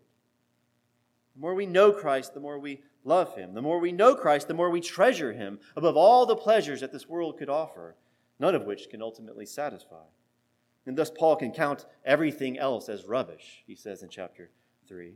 The 1.36 1.42
more 1.42 1.54
we 1.54 1.68
know 1.68 1.92
Christ, 1.92 2.34
the 2.34 2.40
more 2.40 2.58
we 2.58 2.82
love 3.04 3.36
Him. 3.36 3.54
The 3.54 3.62
more 3.62 3.80
we 3.80 3.92
know 3.92 4.16
Christ, 4.16 4.48
the 4.48 4.56
more 4.56 4.72
we 4.72 4.82
treasure 4.82 5.34
Him 5.34 5.60
above 5.76 5.96
all 5.96 6.26
the 6.26 6.36
pleasures 6.36 6.82
that 6.82 6.92
this 6.92 7.08
world 7.08 7.38
could 7.38 7.48
offer, 7.48 7.96
none 8.40 8.56
of 8.56 8.66
which 8.66 8.90
can 8.90 9.04
ultimately 9.04 9.46
satisfy. 9.46 10.06
And 10.88 10.98
thus, 10.98 11.12
Paul 11.12 11.36
can 11.36 11.52
count 11.52 11.86
everything 12.04 12.58
else 12.58 12.90
as 12.90 13.06
rubbish, 13.06 13.64
he 13.68 13.76
says 13.76 14.02
in 14.02 14.10
chapter 14.10 14.50
3. 14.88 15.14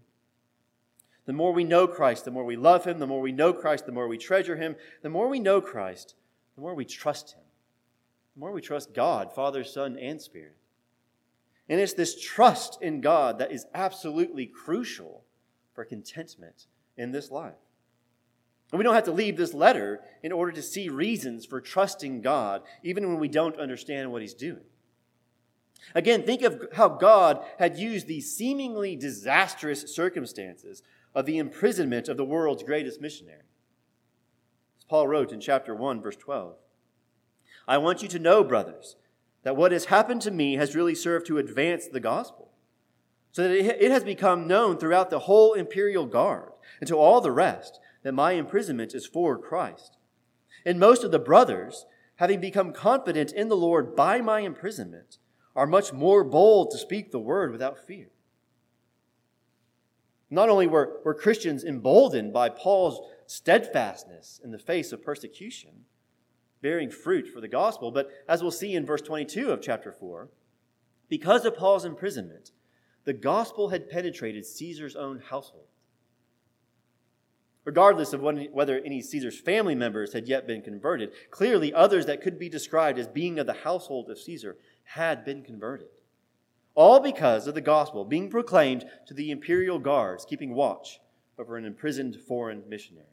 The 1.25 1.33
more 1.33 1.53
we 1.53 1.63
know 1.63 1.87
Christ, 1.87 2.25
the 2.25 2.29
more 2.29 2.45
we 2.45 2.55
love 2.55 2.85
Him. 2.85 2.99
The 2.99 3.07
more 3.07 3.21
we 3.21 3.31
know 3.31 3.51
Christ, 3.51 3.87
the 3.87 3.91
more 3.91 4.07
we 4.07 4.19
treasure 4.19 4.57
Him. 4.57 4.75
The 5.01 5.09
more 5.09 5.27
we 5.27 5.39
know 5.39 5.59
Christ, 5.59 6.13
the 6.55 6.61
more 6.61 6.75
we 6.75 6.85
trust 6.85 7.33
Him, 7.33 7.43
the 8.35 8.39
more 8.39 8.51
we 8.51 8.61
trust 8.61 8.93
God, 8.93 9.33
Father, 9.33 9.63
Son, 9.63 9.97
and 9.97 10.21
Spirit. 10.21 10.57
And 11.69 11.79
it's 11.79 11.93
this 11.93 12.19
trust 12.19 12.81
in 12.81 13.01
God 13.01 13.39
that 13.39 13.51
is 13.51 13.65
absolutely 13.73 14.45
crucial 14.45 15.23
for 15.73 15.85
contentment 15.85 16.67
in 16.97 17.11
this 17.11 17.31
life. 17.31 17.53
And 18.71 18.77
we 18.77 18.83
don't 18.83 18.95
have 18.95 19.05
to 19.05 19.11
leave 19.11 19.37
this 19.37 19.53
letter 19.53 20.01
in 20.23 20.31
order 20.31 20.51
to 20.53 20.61
see 20.61 20.89
reasons 20.89 21.45
for 21.45 21.59
trusting 21.59 22.21
God, 22.21 22.61
even 22.83 23.07
when 23.07 23.19
we 23.19 23.27
don't 23.27 23.59
understand 23.59 24.11
what 24.11 24.21
He's 24.21 24.33
doing. 24.33 24.63
Again, 25.95 26.23
think 26.23 26.41
of 26.41 26.67
how 26.73 26.89
God 26.89 27.43
had 27.57 27.77
used 27.77 28.07
these 28.07 28.35
seemingly 28.35 28.95
disastrous 28.95 29.93
circumstances 29.93 30.83
of 31.13 31.25
the 31.25 31.37
imprisonment 31.37 32.07
of 32.07 32.17
the 32.17 32.25
world's 32.25 32.63
greatest 32.63 33.01
missionary. 33.01 33.41
Paul 34.91 35.07
wrote 35.07 35.31
in 35.31 35.39
chapter 35.39 35.73
1, 35.73 36.01
verse 36.01 36.17
12 36.17 36.57
I 37.65 37.77
want 37.77 38.01
you 38.01 38.09
to 38.09 38.19
know, 38.19 38.43
brothers, 38.43 38.97
that 39.43 39.55
what 39.55 39.71
has 39.71 39.85
happened 39.85 40.21
to 40.23 40.31
me 40.31 40.55
has 40.55 40.75
really 40.75 40.95
served 40.95 41.27
to 41.27 41.37
advance 41.37 41.87
the 41.87 42.01
gospel, 42.01 42.51
so 43.31 43.43
that 43.43 43.51
it 43.51 43.89
has 43.89 44.03
become 44.03 44.47
known 44.47 44.77
throughout 44.77 45.09
the 45.09 45.19
whole 45.19 45.53
imperial 45.53 46.05
guard 46.05 46.51
and 46.81 46.89
to 46.89 46.97
all 46.97 47.21
the 47.21 47.31
rest 47.31 47.79
that 48.03 48.11
my 48.11 48.33
imprisonment 48.33 48.93
is 48.93 49.05
for 49.07 49.37
Christ. 49.37 49.97
And 50.65 50.77
most 50.77 51.05
of 51.05 51.11
the 51.11 51.19
brothers, 51.19 51.85
having 52.17 52.41
become 52.41 52.73
confident 52.73 53.31
in 53.31 53.47
the 53.47 53.55
Lord 53.55 53.95
by 53.95 54.19
my 54.19 54.41
imprisonment, 54.41 55.19
are 55.55 55.65
much 55.65 55.93
more 55.93 56.25
bold 56.25 56.69
to 56.71 56.77
speak 56.77 57.11
the 57.11 57.19
word 57.19 57.53
without 57.53 57.87
fear. 57.87 58.09
Not 60.29 60.49
only 60.49 60.67
were, 60.67 60.99
were 61.05 61.13
Christians 61.13 61.63
emboldened 61.63 62.33
by 62.33 62.49
Paul's 62.49 62.99
steadfastness 63.31 64.41
in 64.43 64.51
the 64.51 64.59
face 64.59 64.91
of 64.91 65.01
persecution, 65.01 65.85
bearing 66.61 66.89
fruit 66.89 67.27
for 67.27 67.39
the 67.39 67.47
gospel. 67.47 67.89
But 67.89 68.09
as 68.27 68.41
we'll 68.41 68.51
see 68.51 68.75
in 68.75 68.85
verse 68.85 69.01
22 69.01 69.51
of 69.51 69.61
chapter 69.61 69.93
4, 69.93 70.29
because 71.07 71.45
of 71.45 71.55
Paul's 71.55 71.85
imprisonment, 71.85 72.51
the 73.05 73.13
gospel 73.13 73.69
had 73.69 73.89
penetrated 73.89 74.45
Caesar's 74.45 74.97
own 74.97 75.19
household. 75.19 75.67
Regardless 77.63 78.11
of 78.11 78.21
whether 78.21 78.79
any 78.79 79.01
Caesar's 79.01 79.39
family 79.39 79.75
members 79.75 80.11
had 80.13 80.27
yet 80.27 80.45
been 80.45 80.61
converted, 80.61 81.11
clearly 81.29 81.73
others 81.73 82.07
that 82.07 82.21
could 82.21 82.37
be 82.37 82.49
described 82.49 82.99
as 82.99 83.07
being 83.07 83.39
of 83.39 83.45
the 83.45 83.53
household 83.53 84.09
of 84.09 84.19
Caesar 84.19 84.57
had 84.83 85.23
been 85.23 85.41
converted. 85.41 85.87
All 86.75 86.99
because 86.99 87.47
of 87.47 87.53
the 87.53 87.61
gospel 87.61 88.03
being 88.03 88.29
proclaimed 88.29 88.85
to 89.07 89.13
the 89.13 89.31
imperial 89.31 89.79
guards 89.79 90.25
keeping 90.25 90.53
watch 90.53 90.99
over 91.39 91.55
an 91.55 91.65
imprisoned 91.65 92.17
foreign 92.17 92.63
missionary. 92.67 93.05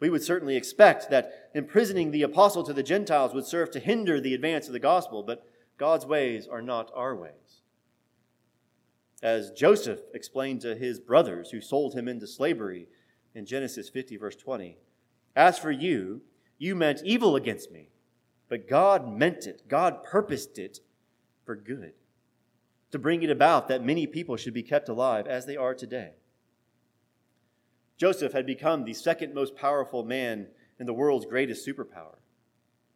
We 0.00 0.10
would 0.10 0.22
certainly 0.22 0.56
expect 0.56 1.10
that 1.10 1.50
imprisoning 1.54 2.10
the 2.10 2.22
apostle 2.22 2.64
to 2.64 2.72
the 2.72 2.82
Gentiles 2.82 3.32
would 3.32 3.46
serve 3.46 3.70
to 3.72 3.80
hinder 3.80 4.20
the 4.20 4.34
advance 4.34 4.66
of 4.66 4.72
the 4.72 4.78
gospel, 4.78 5.22
but 5.22 5.46
God's 5.78 6.04
ways 6.04 6.46
are 6.46 6.62
not 6.62 6.90
our 6.94 7.14
ways 7.14 7.62
as 9.24 9.50
Joseph 9.50 10.00
explained 10.12 10.60
to 10.60 10.76
his 10.76 11.00
brothers 11.00 11.50
who 11.50 11.60
sold 11.62 11.94
him 11.94 12.06
into 12.06 12.26
slavery 12.26 12.86
in 13.34 13.46
Genesis 13.46 13.88
50, 13.88 14.18
verse 14.18 14.36
20. 14.36 14.76
As 15.34 15.58
for 15.58 15.70
you, 15.70 16.20
you 16.58 16.74
meant 16.74 17.00
evil 17.02 17.34
against 17.34 17.72
me, 17.72 17.88
but 18.50 18.68
God 18.68 19.08
meant 19.08 19.46
it, 19.46 19.62
God 19.66 20.04
purposed 20.04 20.58
it 20.58 20.80
for 21.46 21.56
good, 21.56 21.94
to 22.90 22.98
bring 22.98 23.22
it 23.22 23.30
about 23.30 23.66
that 23.68 23.82
many 23.82 24.06
people 24.06 24.36
should 24.36 24.54
be 24.54 24.62
kept 24.62 24.90
alive 24.90 25.26
as 25.26 25.46
they 25.46 25.56
are 25.56 25.74
today. 25.74 26.10
Joseph 27.96 28.32
had 28.32 28.46
become 28.46 28.84
the 28.84 28.94
second 28.94 29.34
most 29.34 29.56
powerful 29.56 30.04
man 30.04 30.48
in 30.78 30.86
the 30.86 30.92
world's 30.92 31.26
greatest 31.26 31.66
superpower, 31.66 32.16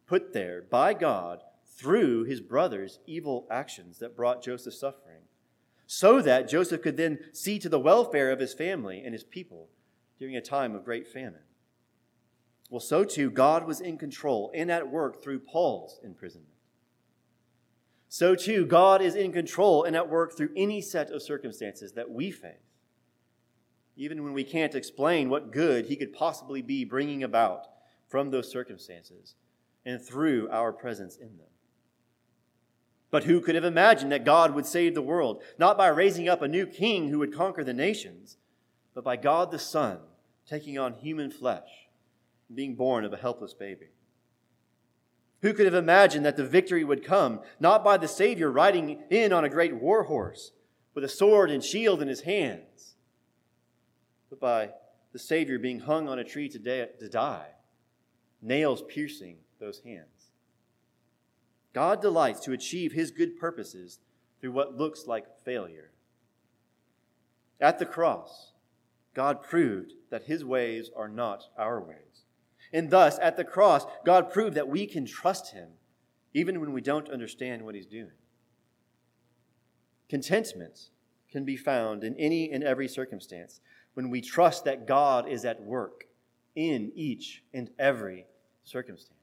put 0.05 0.33
there 0.33 0.61
by 0.61 0.93
God 0.93 1.43
through 1.65 2.25
his 2.25 2.41
brothers' 2.41 2.99
evil 3.05 3.47
actions 3.49 3.99
that 3.99 4.15
brought 4.15 4.43
Joseph 4.43 4.73
suffering 4.73 5.23
so 5.91 6.21
that 6.21 6.47
Joseph 6.47 6.83
could 6.83 6.97
then 6.97 7.17
see 7.33 7.57
to 7.57 7.67
the 7.67 7.79
welfare 7.79 8.31
of 8.31 8.39
his 8.39 8.53
family 8.53 9.01
and 9.03 9.11
his 9.11 9.23
people 9.23 9.69
during 10.19 10.35
a 10.35 10.41
time 10.41 10.75
of 10.75 10.85
great 10.85 11.07
famine. 11.07 11.41
Well, 12.69 12.79
so 12.79 13.03
too, 13.03 13.31
God 13.31 13.65
was 13.65 13.81
in 13.81 13.97
control 13.97 14.51
and 14.53 14.69
at 14.69 14.91
work 14.91 15.23
through 15.23 15.39
Paul's 15.39 15.99
imprisonment. 16.03 16.53
So 18.07 18.35
too, 18.35 18.67
God 18.67 19.01
is 19.01 19.15
in 19.15 19.31
control 19.31 19.83
and 19.83 19.95
at 19.95 20.09
work 20.09 20.37
through 20.37 20.51
any 20.55 20.79
set 20.81 21.09
of 21.09 21.23
circumstances 21.23 21.93
that 21.93 22.11
we 22.11 22.29
face, 22.29 22.68
even 23.99 24.23
when 24.23 24.31
we 24.31 24.45
can't 24.45 24.75
explain 24.75 25.29
what 25.29 25.51
good 25.51 25.85
He 25.85 25.97
could 25.97 26.13
possibly 26.13 26.61
be 26.61 26.85
bringing 26.85 27.21
about 27.21 27.67
from 28.07 28.31
those 28.31 28.49
circumstances 28.49 29.35
and 29.85 30.01
through 30.01 30.49
our 30.49 30.71
presence 30.71 31.17
in 31.17 31.37
them. 31.37 31.47
But 33.11 33.25
who 33.25 33.41
could 33.41 33.55
have 33.55 33.65
imagined 33.65 34.11
that 34.13 34.23
God 34.23 34.55
would 34.55 34.65
save 34.65 34.95
the 34.95 35.01
world, 35.01 35.43
not 35.57 35.77
by 35.77 35.87
raising 35.87 36.29
up 36.29 36.41
a 36.41 36.47
new 36.47 36.65
king 36.65 37.09
who 37.09 37.19
would 37.19 37.35
conquer 37.35 37.63
the 37.63 37.73
nations, 37.73 38.37
but 38.95 39.03
by 39.03 39.17
God 39.17 39.51
the 39.51 39.59
Son 39.59 39.99
taking 40.47 40.79
on 40.79 40.93
human 40.93 41.29
flesh 41.29 41.89
and 42.47 42.55
being 42.55 42.75
born 42.75 43.03
of 43.03 43.11
a 43.11 43.17
helpless 43.17 43.53
baby? 43.53 43.87
Who 45.41 45.53
could 45.53 45.65
have 45.65 45.75
imagined 45.75 46.25
that 46.25 46.37
the 46.37 46.45
victory 46.45 46.85
would 46.85 47.03
come 47.03 47.41
not 47.59 47.83
by 47.83 47.97
the 47.97 48.07
Savior 48.07 48.49
riding 48.49 49.01
in 49.09 49.33
on 49.33 49.43
a 49.43 49.49
great 49.49 49.75
war 49.75 50.03
horse 50.03 50.51
with 50.93 51.03
a 51.03 51.09
sword 51.09 51.51
and 51.51 51.63
shield 51.63 52.01
in 52.01 52.07
his 52.07 52.21
hands, 52.21 52.88
but 54.29 54.39
by 54.39 54.69
the 55.11 55.19
Savior 55.19 55.57
being 55.59 55.79
hung 55.79 56.07
on 56.07 56.19
a 56.19 56.23
tree 56.23 56.49
to, 56.49 56.59
to 56.59 57.09
die, 57.09 57.47
nails 58.41 58.83
piercing 58.87 59.37
those 59.59 59.81
hands? 59.81 60.31
God 61.73 62.01
delights 62.01 62.39
to 62.41 62.51
achieve 62.51 62.93
his 62.93 63.11
good 63.11 63.37
purposes 63.37 63.99
through 64.39 64.51
what 64.51 64.77
looks 64.77 65.05
like 65.05 65.25
failure. 65.43 65.91
At 67.59 67.79
the 67.79 67.85
cross, 67.85 68.53
God 69.13 69.43
proved 69.43 69.93
that 70.09 70.23
his 70.23 70.45
ways 70.45 70.89
are 70.95 71.09
not 71.09 71.45
our 71.57 71.81
ways. 71.81 72.25
And 72.71 72.89
thus, 72.89 73.17
at 73.21 73.35
the 73.35 73.43
cross, 73.43 73.85
God 74.05 74.31
proved 74.31 74.55
that 74.55 74.67
we 74.67 74.85
can 74.85 75.05
trust 75.05 75.53
him 75.53 75.69
even 76.33 76.59
when 76.59 76.71
we 76.71 76.81
don't 76.81 77.09
understand 77.09 77.63
what 77.63 77.75
he's 77.75 77.85
doing. 77.87 78.11
Contentment 80.07 80.89
can 81.31 81.45
be 81.45 81.57
found 81.57 82.03
in 82.03 82.15
any 82.15 82.51
and 82.51 82.63
every 82.63 82.87
circumstance 82.87 83.61
when 83.93 84.09
we 84.09 84.21
trust 84.21 84.65
that 84.65 84.87
God 84.87 85.27
is 85.27 85.45
at 85.45 85.61
work 85.61 86.05
in 86.55 86.91
each 86.95 87.43
and 87.53 87.69
every 87.77 88.25
circumstance. 88.63 89.19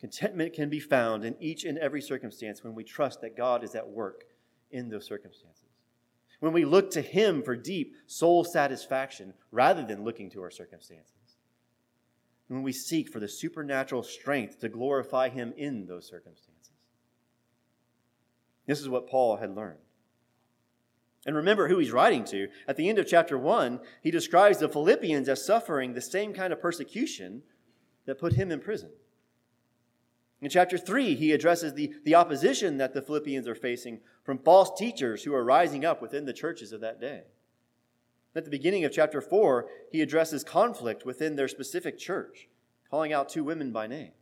Contentment 0.00 0.54
can 0.54 0.70
be 0.70 0.80
found 0.80 1.24
in 1.24 1.36
each 1.40 1.64
and 1.64 1.76
every 1.78 2.00
circumstance 2.00 2.64
when 2.64 2.74
we 2.74 2.84
trust 2.84 3.20
that 3.20 3.36
God 3.36 3.62
is 3.62 3.74
at 3.74 3.88
work 3.88 4.24
in 4.70 4.88
those 4.88 5.06
circumstances. 5.06 5.64
When 6.40 6.54
we 6.54 6.64
look 6.64 6.90
to 6.92 7.02
Him 7.02 7.42
for 7.42 7.54
deep 7.54 7.94
soul 8.06 8.44
satisfaction 8.44 9.34
rather 9.52 9.84
than 9.84 10.04
looking 10.04 10.30
to 10.30 10.42
our 10.42 10.50
circumstances. 10.50 11.36
When 12.48 12.62
we 12.62 12.72
seek 12.72 13.12
for 13.12 13.20
the 13.20 13.28
supernatural 13.28 14.02
strength 14.02 14.60
to 14.60 14.70
glorify 14.70 15.28
Him 15.28 15.52
in 15.56 15.86
those 15.86 16.08
circumstances. 16.08 16.70
This 18.66 18.80
is 18.80 18.88
what 18.88 19.06
Paul 19.06 19.36
had 19.36 19.54
learned. 19.54 19.80
And 21.26 21.36
remember 21.36 21.68
who 21.68 21.78
he's 21.78 21.92
writing 21.92 22.24
to. 22.26 22.48
At 22.66 22.76
the 22.76 22.88
end 22.88 22.98
of 22.98 23.06
chapter 23.06 23.36
1, 23.36 23.80
he 24.02 24.10
describes 24.10 24.58
the 24.58 24.68
Philippians 24.68 25.28
as 25.28 25.44
suffering 25.44 25.92
the 25.92 26.00
same 26.00 26.32
kind 26.32 26.52
of 26.52 26.60
persecution 26.60 27.42
that 28.06 28.18
put 28.18 28.34
him 28.34 28.50
in 28.50 28.60
prison. 28.60 28.90
In 30.40 30.48
chapter 30.48 30.78
3, 30.78 31.14
he 31.16 31.32
addresses 31.32 31.74
the, 31.74 31.92
the 32.04 32.14
opposition 32.14 32.78
that 32.78 32.94
the 32.94 33.02
Philippians 33.02 33.46
are 33.46 33.54
facing 33.54 34.00
from 34.24 34.38
false 34.38 34.70
teachers 34.78 35.24
who 35.24 35.34
are 35.34 35.44
rising 35.44 35.84
up 35.84 36.00
within 36.00 36.24
the 36.24 36.32
churches 36.32 36.72
of 36.72 36.80
that 36.80 37.00
day. 37.00 37.24
At 38.34 38.44
the 38.44 38.50
beginning 38.50 38.84
of 38.84 38.92
chapter 38.92 39.20
4, 39.20 39.66
he 39.90 40.00
addresses 40.00 40.42
conflict 40.42 41.04
within 41.04 41.36
their 41.36 41.48
specific 41.48 41.98
church, 41.98 42.48
calling 42.88 43.12
out 43.12 43.28
two 43.28 43.44
women 43.44 43.72
by 43.72 43.86
name. 43.86 44.12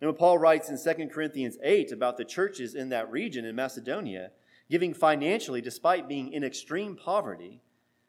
And 0.00 0.10
when 0.10 0.18
Paul 0.18 0.38
writes 0.38 0.68
in 0.68 0.96
2 0.96 1.08
Corinthians 1.08 1.56
8 1.62 1.92
about 1.92 2.18
the 2.18 2.24
churches 2.24 2.74
in 2.74 2.90
that 2.90 3.10
region 3.10 3.46
in 3.46 3.56
Macedonia 3.56 4.32
giving 4.70 4.94
financially 4.94 5.60
despite 5.60 6.08
being 6.08 6.32
in 6.32 6.44
extreme 6.44 6.96
poverty, 6.96 7.60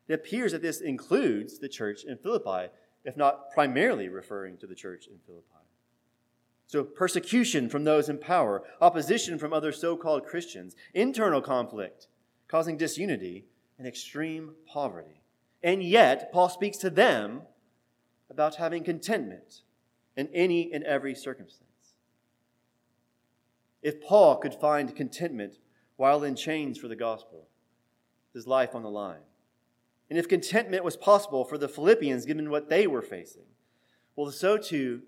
it 0.08 0.14
appears 0.14 0.52
that 0.52 0.62
this 0.62 0.82
includes 0.82 1.60
the 1.60 1.70
church 1.70 2.04
in 2.04 2.18
Philippi, 2.18 2.72
if 3.04 3.18
not 3.18 3.52
primarily 3.52 4.10
referring 4.10 4.58
to 4.58 4.68
the 4.68 4.76
church 4.76 5.08
in 5.08 5.18
Philippi. 5.26 5.46
So, 6.68 6.84
persecution 6.84 7.70
from 7.70 7.84
those 7.84 8.10
in 8.10 8.18
power, 8.18 8.64
opposition 8.82 9.38
from 9.38 9.54
other 9.54 9.72
so 9.72 9.96
called 9.96 10.26
Christians, 10.26 10.76
internal 10.94 11.42
conflict, 11.42 12.08
causing 12.48 12.78
disunity, 12.78 13.46
and 13.78 13.88
extreme 13.88 14.56
poverty. 14.66 15.22
And 15.62 15.84
yet, 15.84 16.32
Paul 16.32 16.50
speaks 16.50 16.78
to 16.78 16.90
them 16.90 17.44
about 18.30 18.56
having 18.56 18.84
contentment 18.84 19.62
in 20.18 20.28
any 20.34 20.72
and 20.74 20.84
every 20.84 21.14
circumstance. 21.14 21.70
If 23.82 24.02
Paul 24.02 24.38
could 24.38 24.56
find 24.56 24.96
contentment 24.96 25.58
while 25.98 26.24
in 26.24 26.36
chains 26.36 26.78
for 26.78 26.88
the 26.88 26.96
gospel, 26.96 27.48
his 28.34 28.48
life 28.48 28.76
on 28.76 28.84
the 28.84 28.90
line, 28.90 29.22
and 30.10 30.20
if 30.20 30.28
contentment 30.28 30.84
was 30.84 30.98
possible 30.98 31.46
for 31.46 31.58
the 31.58 31.68
Philippians 31.68 32.26
given 32.26 32.50
what 32.50 32.70
they 32.70 32.86
were 32.86 33.02
facing, 33.02 33.46
well, 34.16 34.32
so 34.32 34.58
too 34.58 35.02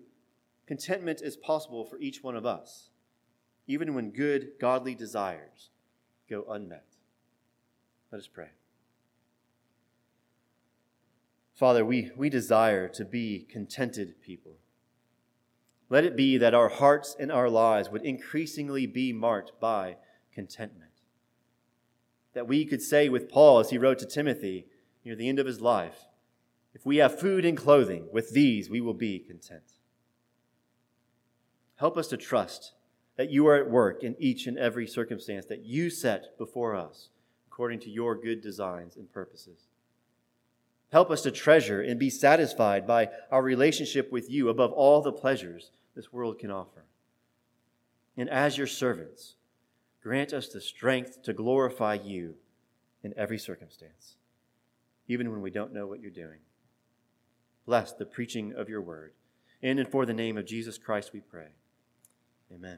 contentment 0.65 1.21
is 1.21 1.37
possible 1.37 1.85
for 1.85 1.97
each 1.99 2.23
one 2.23 2.35
of 2.35 2.45
us, 2.45 2.89
even 3.67 3.93
when 3.93 4.11
good, 4.11 4.51
godly 4.59 4.95
desires 4.95 5.69
go 6.29 6.45
unmet. 6.49 6.85
Let 8.11 8.19
us 8.19 8.27
pray. 8.27 8.49
Father, 11.53 11.83
we, 11.83 12.11
we 12.15 12.29
desire 12.29 12.87
to 12.89 13.03
be 13.05 13.47
contented 13.49 14.21
people. 14.21 14.57
Let 15.89 16.03
it 16.03 16.15
be 16.15 16.37
that 16.37 16.53
our 16.53 16.69
hearts 16.69 17.15
and 17.17 17.31
our 17.31 17.49
lives 17.49 17.89
would 17.89 18.03
increasingly 18.03 18.85
be 18.85 19.13
marked 19.13 19.59
by 19.59 19.97
contentment. 20.37 20.91
That 22.33 22.47
we 22.47 22.63
could 22.63 22.83
say 22.83 23.09
with 23.09 23.27
Paul 23.27 23.57
as 23.57 23.71
he 23.71 23.79
wrote 23.79 23.97
to 23.99 24.05
Timothy 24.05 24.67
near 25.03 25.15
the 25.15 25.27
end 25.27 25.39
of 25.39 25.47
his 25.47 25.61
life, 25.61 26.05
if 26.75 26.85
we 26.85 26.97
have 26.97 27.19
food 27.19 27.43
and 27.43 27.57
clothing, 27.57 28.07
with 28.13 28.29
these 28.33 28.69
we 28.69 28.79
will 28.79 28.93
be 28.93 29.17
content. 29.17 29.63
Help 31.77 31.97
us 31.97 32.07
to 32.09 32.17
trust 32.17 32.73
that 33.15 33.31
you 33.31 33.47
are 33.47 33.55
at 33.55 33.71
work 33.71 34.03
in 34.03 34.15
each 34.19 34.45
and 34.45 34.59
every 34.59 34.85
circumstance 34.85 35.47
that 35.47 35.65
you 35.65 35.89
set 35.89 36.37
before 36.37 36.75
us 36.75 37.09
according 37.47 37.79
to 37.79 37.89
your 37.89 38.13
good 38.13 38.39
designs 38.39 38.95
and 38.95 39.11
purposes. 39.11 39.69
Help 40.91 41.09
us 41.09 41.23
to 41.23 41.31
treasure 41.31 41.81
and 41.81 41.99
be 41.99 42.11
satisfied 42.11 42.85
by 42.85 43.09
our 43.31 43.41
relationship 43.41 44.11
with 44.11 44.29
you 44.29 44.49
above 44.49 44.71
all 44.71 45.01
the 45.01 45.11
pleasures 45.11 45.71
this 45.95 46.13
world 46.13 46.37
can 46.37 46.51
offer. 46.51 46.83
And 48.15 48.29
as 48.29 48.55
your 48.55 48.67
servants, 48.67 49.33
grant 50.07 50.31
us 50.31 50.47
the 50.47 50.61
strength 50.61 51.21
to 51.21 51.33
glorify 51.33 51.93
you 51.93 52.35
in 53.03 53.13
every 53.17 53.37
circumstance, 53.37 54.15
even 55.09 55.29
when 55.29 55.41
we 55.41 55.51
don't 55.51 55.73
know 55.73 55.85
what 55.85 55.99
you're 55.99 56.09
doing. 56.09 56.39
Bless 57.65 57.91
the 57.91 58.05
preaching 58.05 58.53
of 58.55 58.69
your 58.69 58.81
word. 58.81 59.11
In 59.61 59.79
and 59.79 59.91
for 59.91 60.05
the 60.05 60.13
name 60.13 60.37
of 60.37 60.45
Jesus 60.45 60.77
Christ 60.77 61.11
we 61.11 61.19
pray. 61.19 61.49
Amen. 62.55 62.77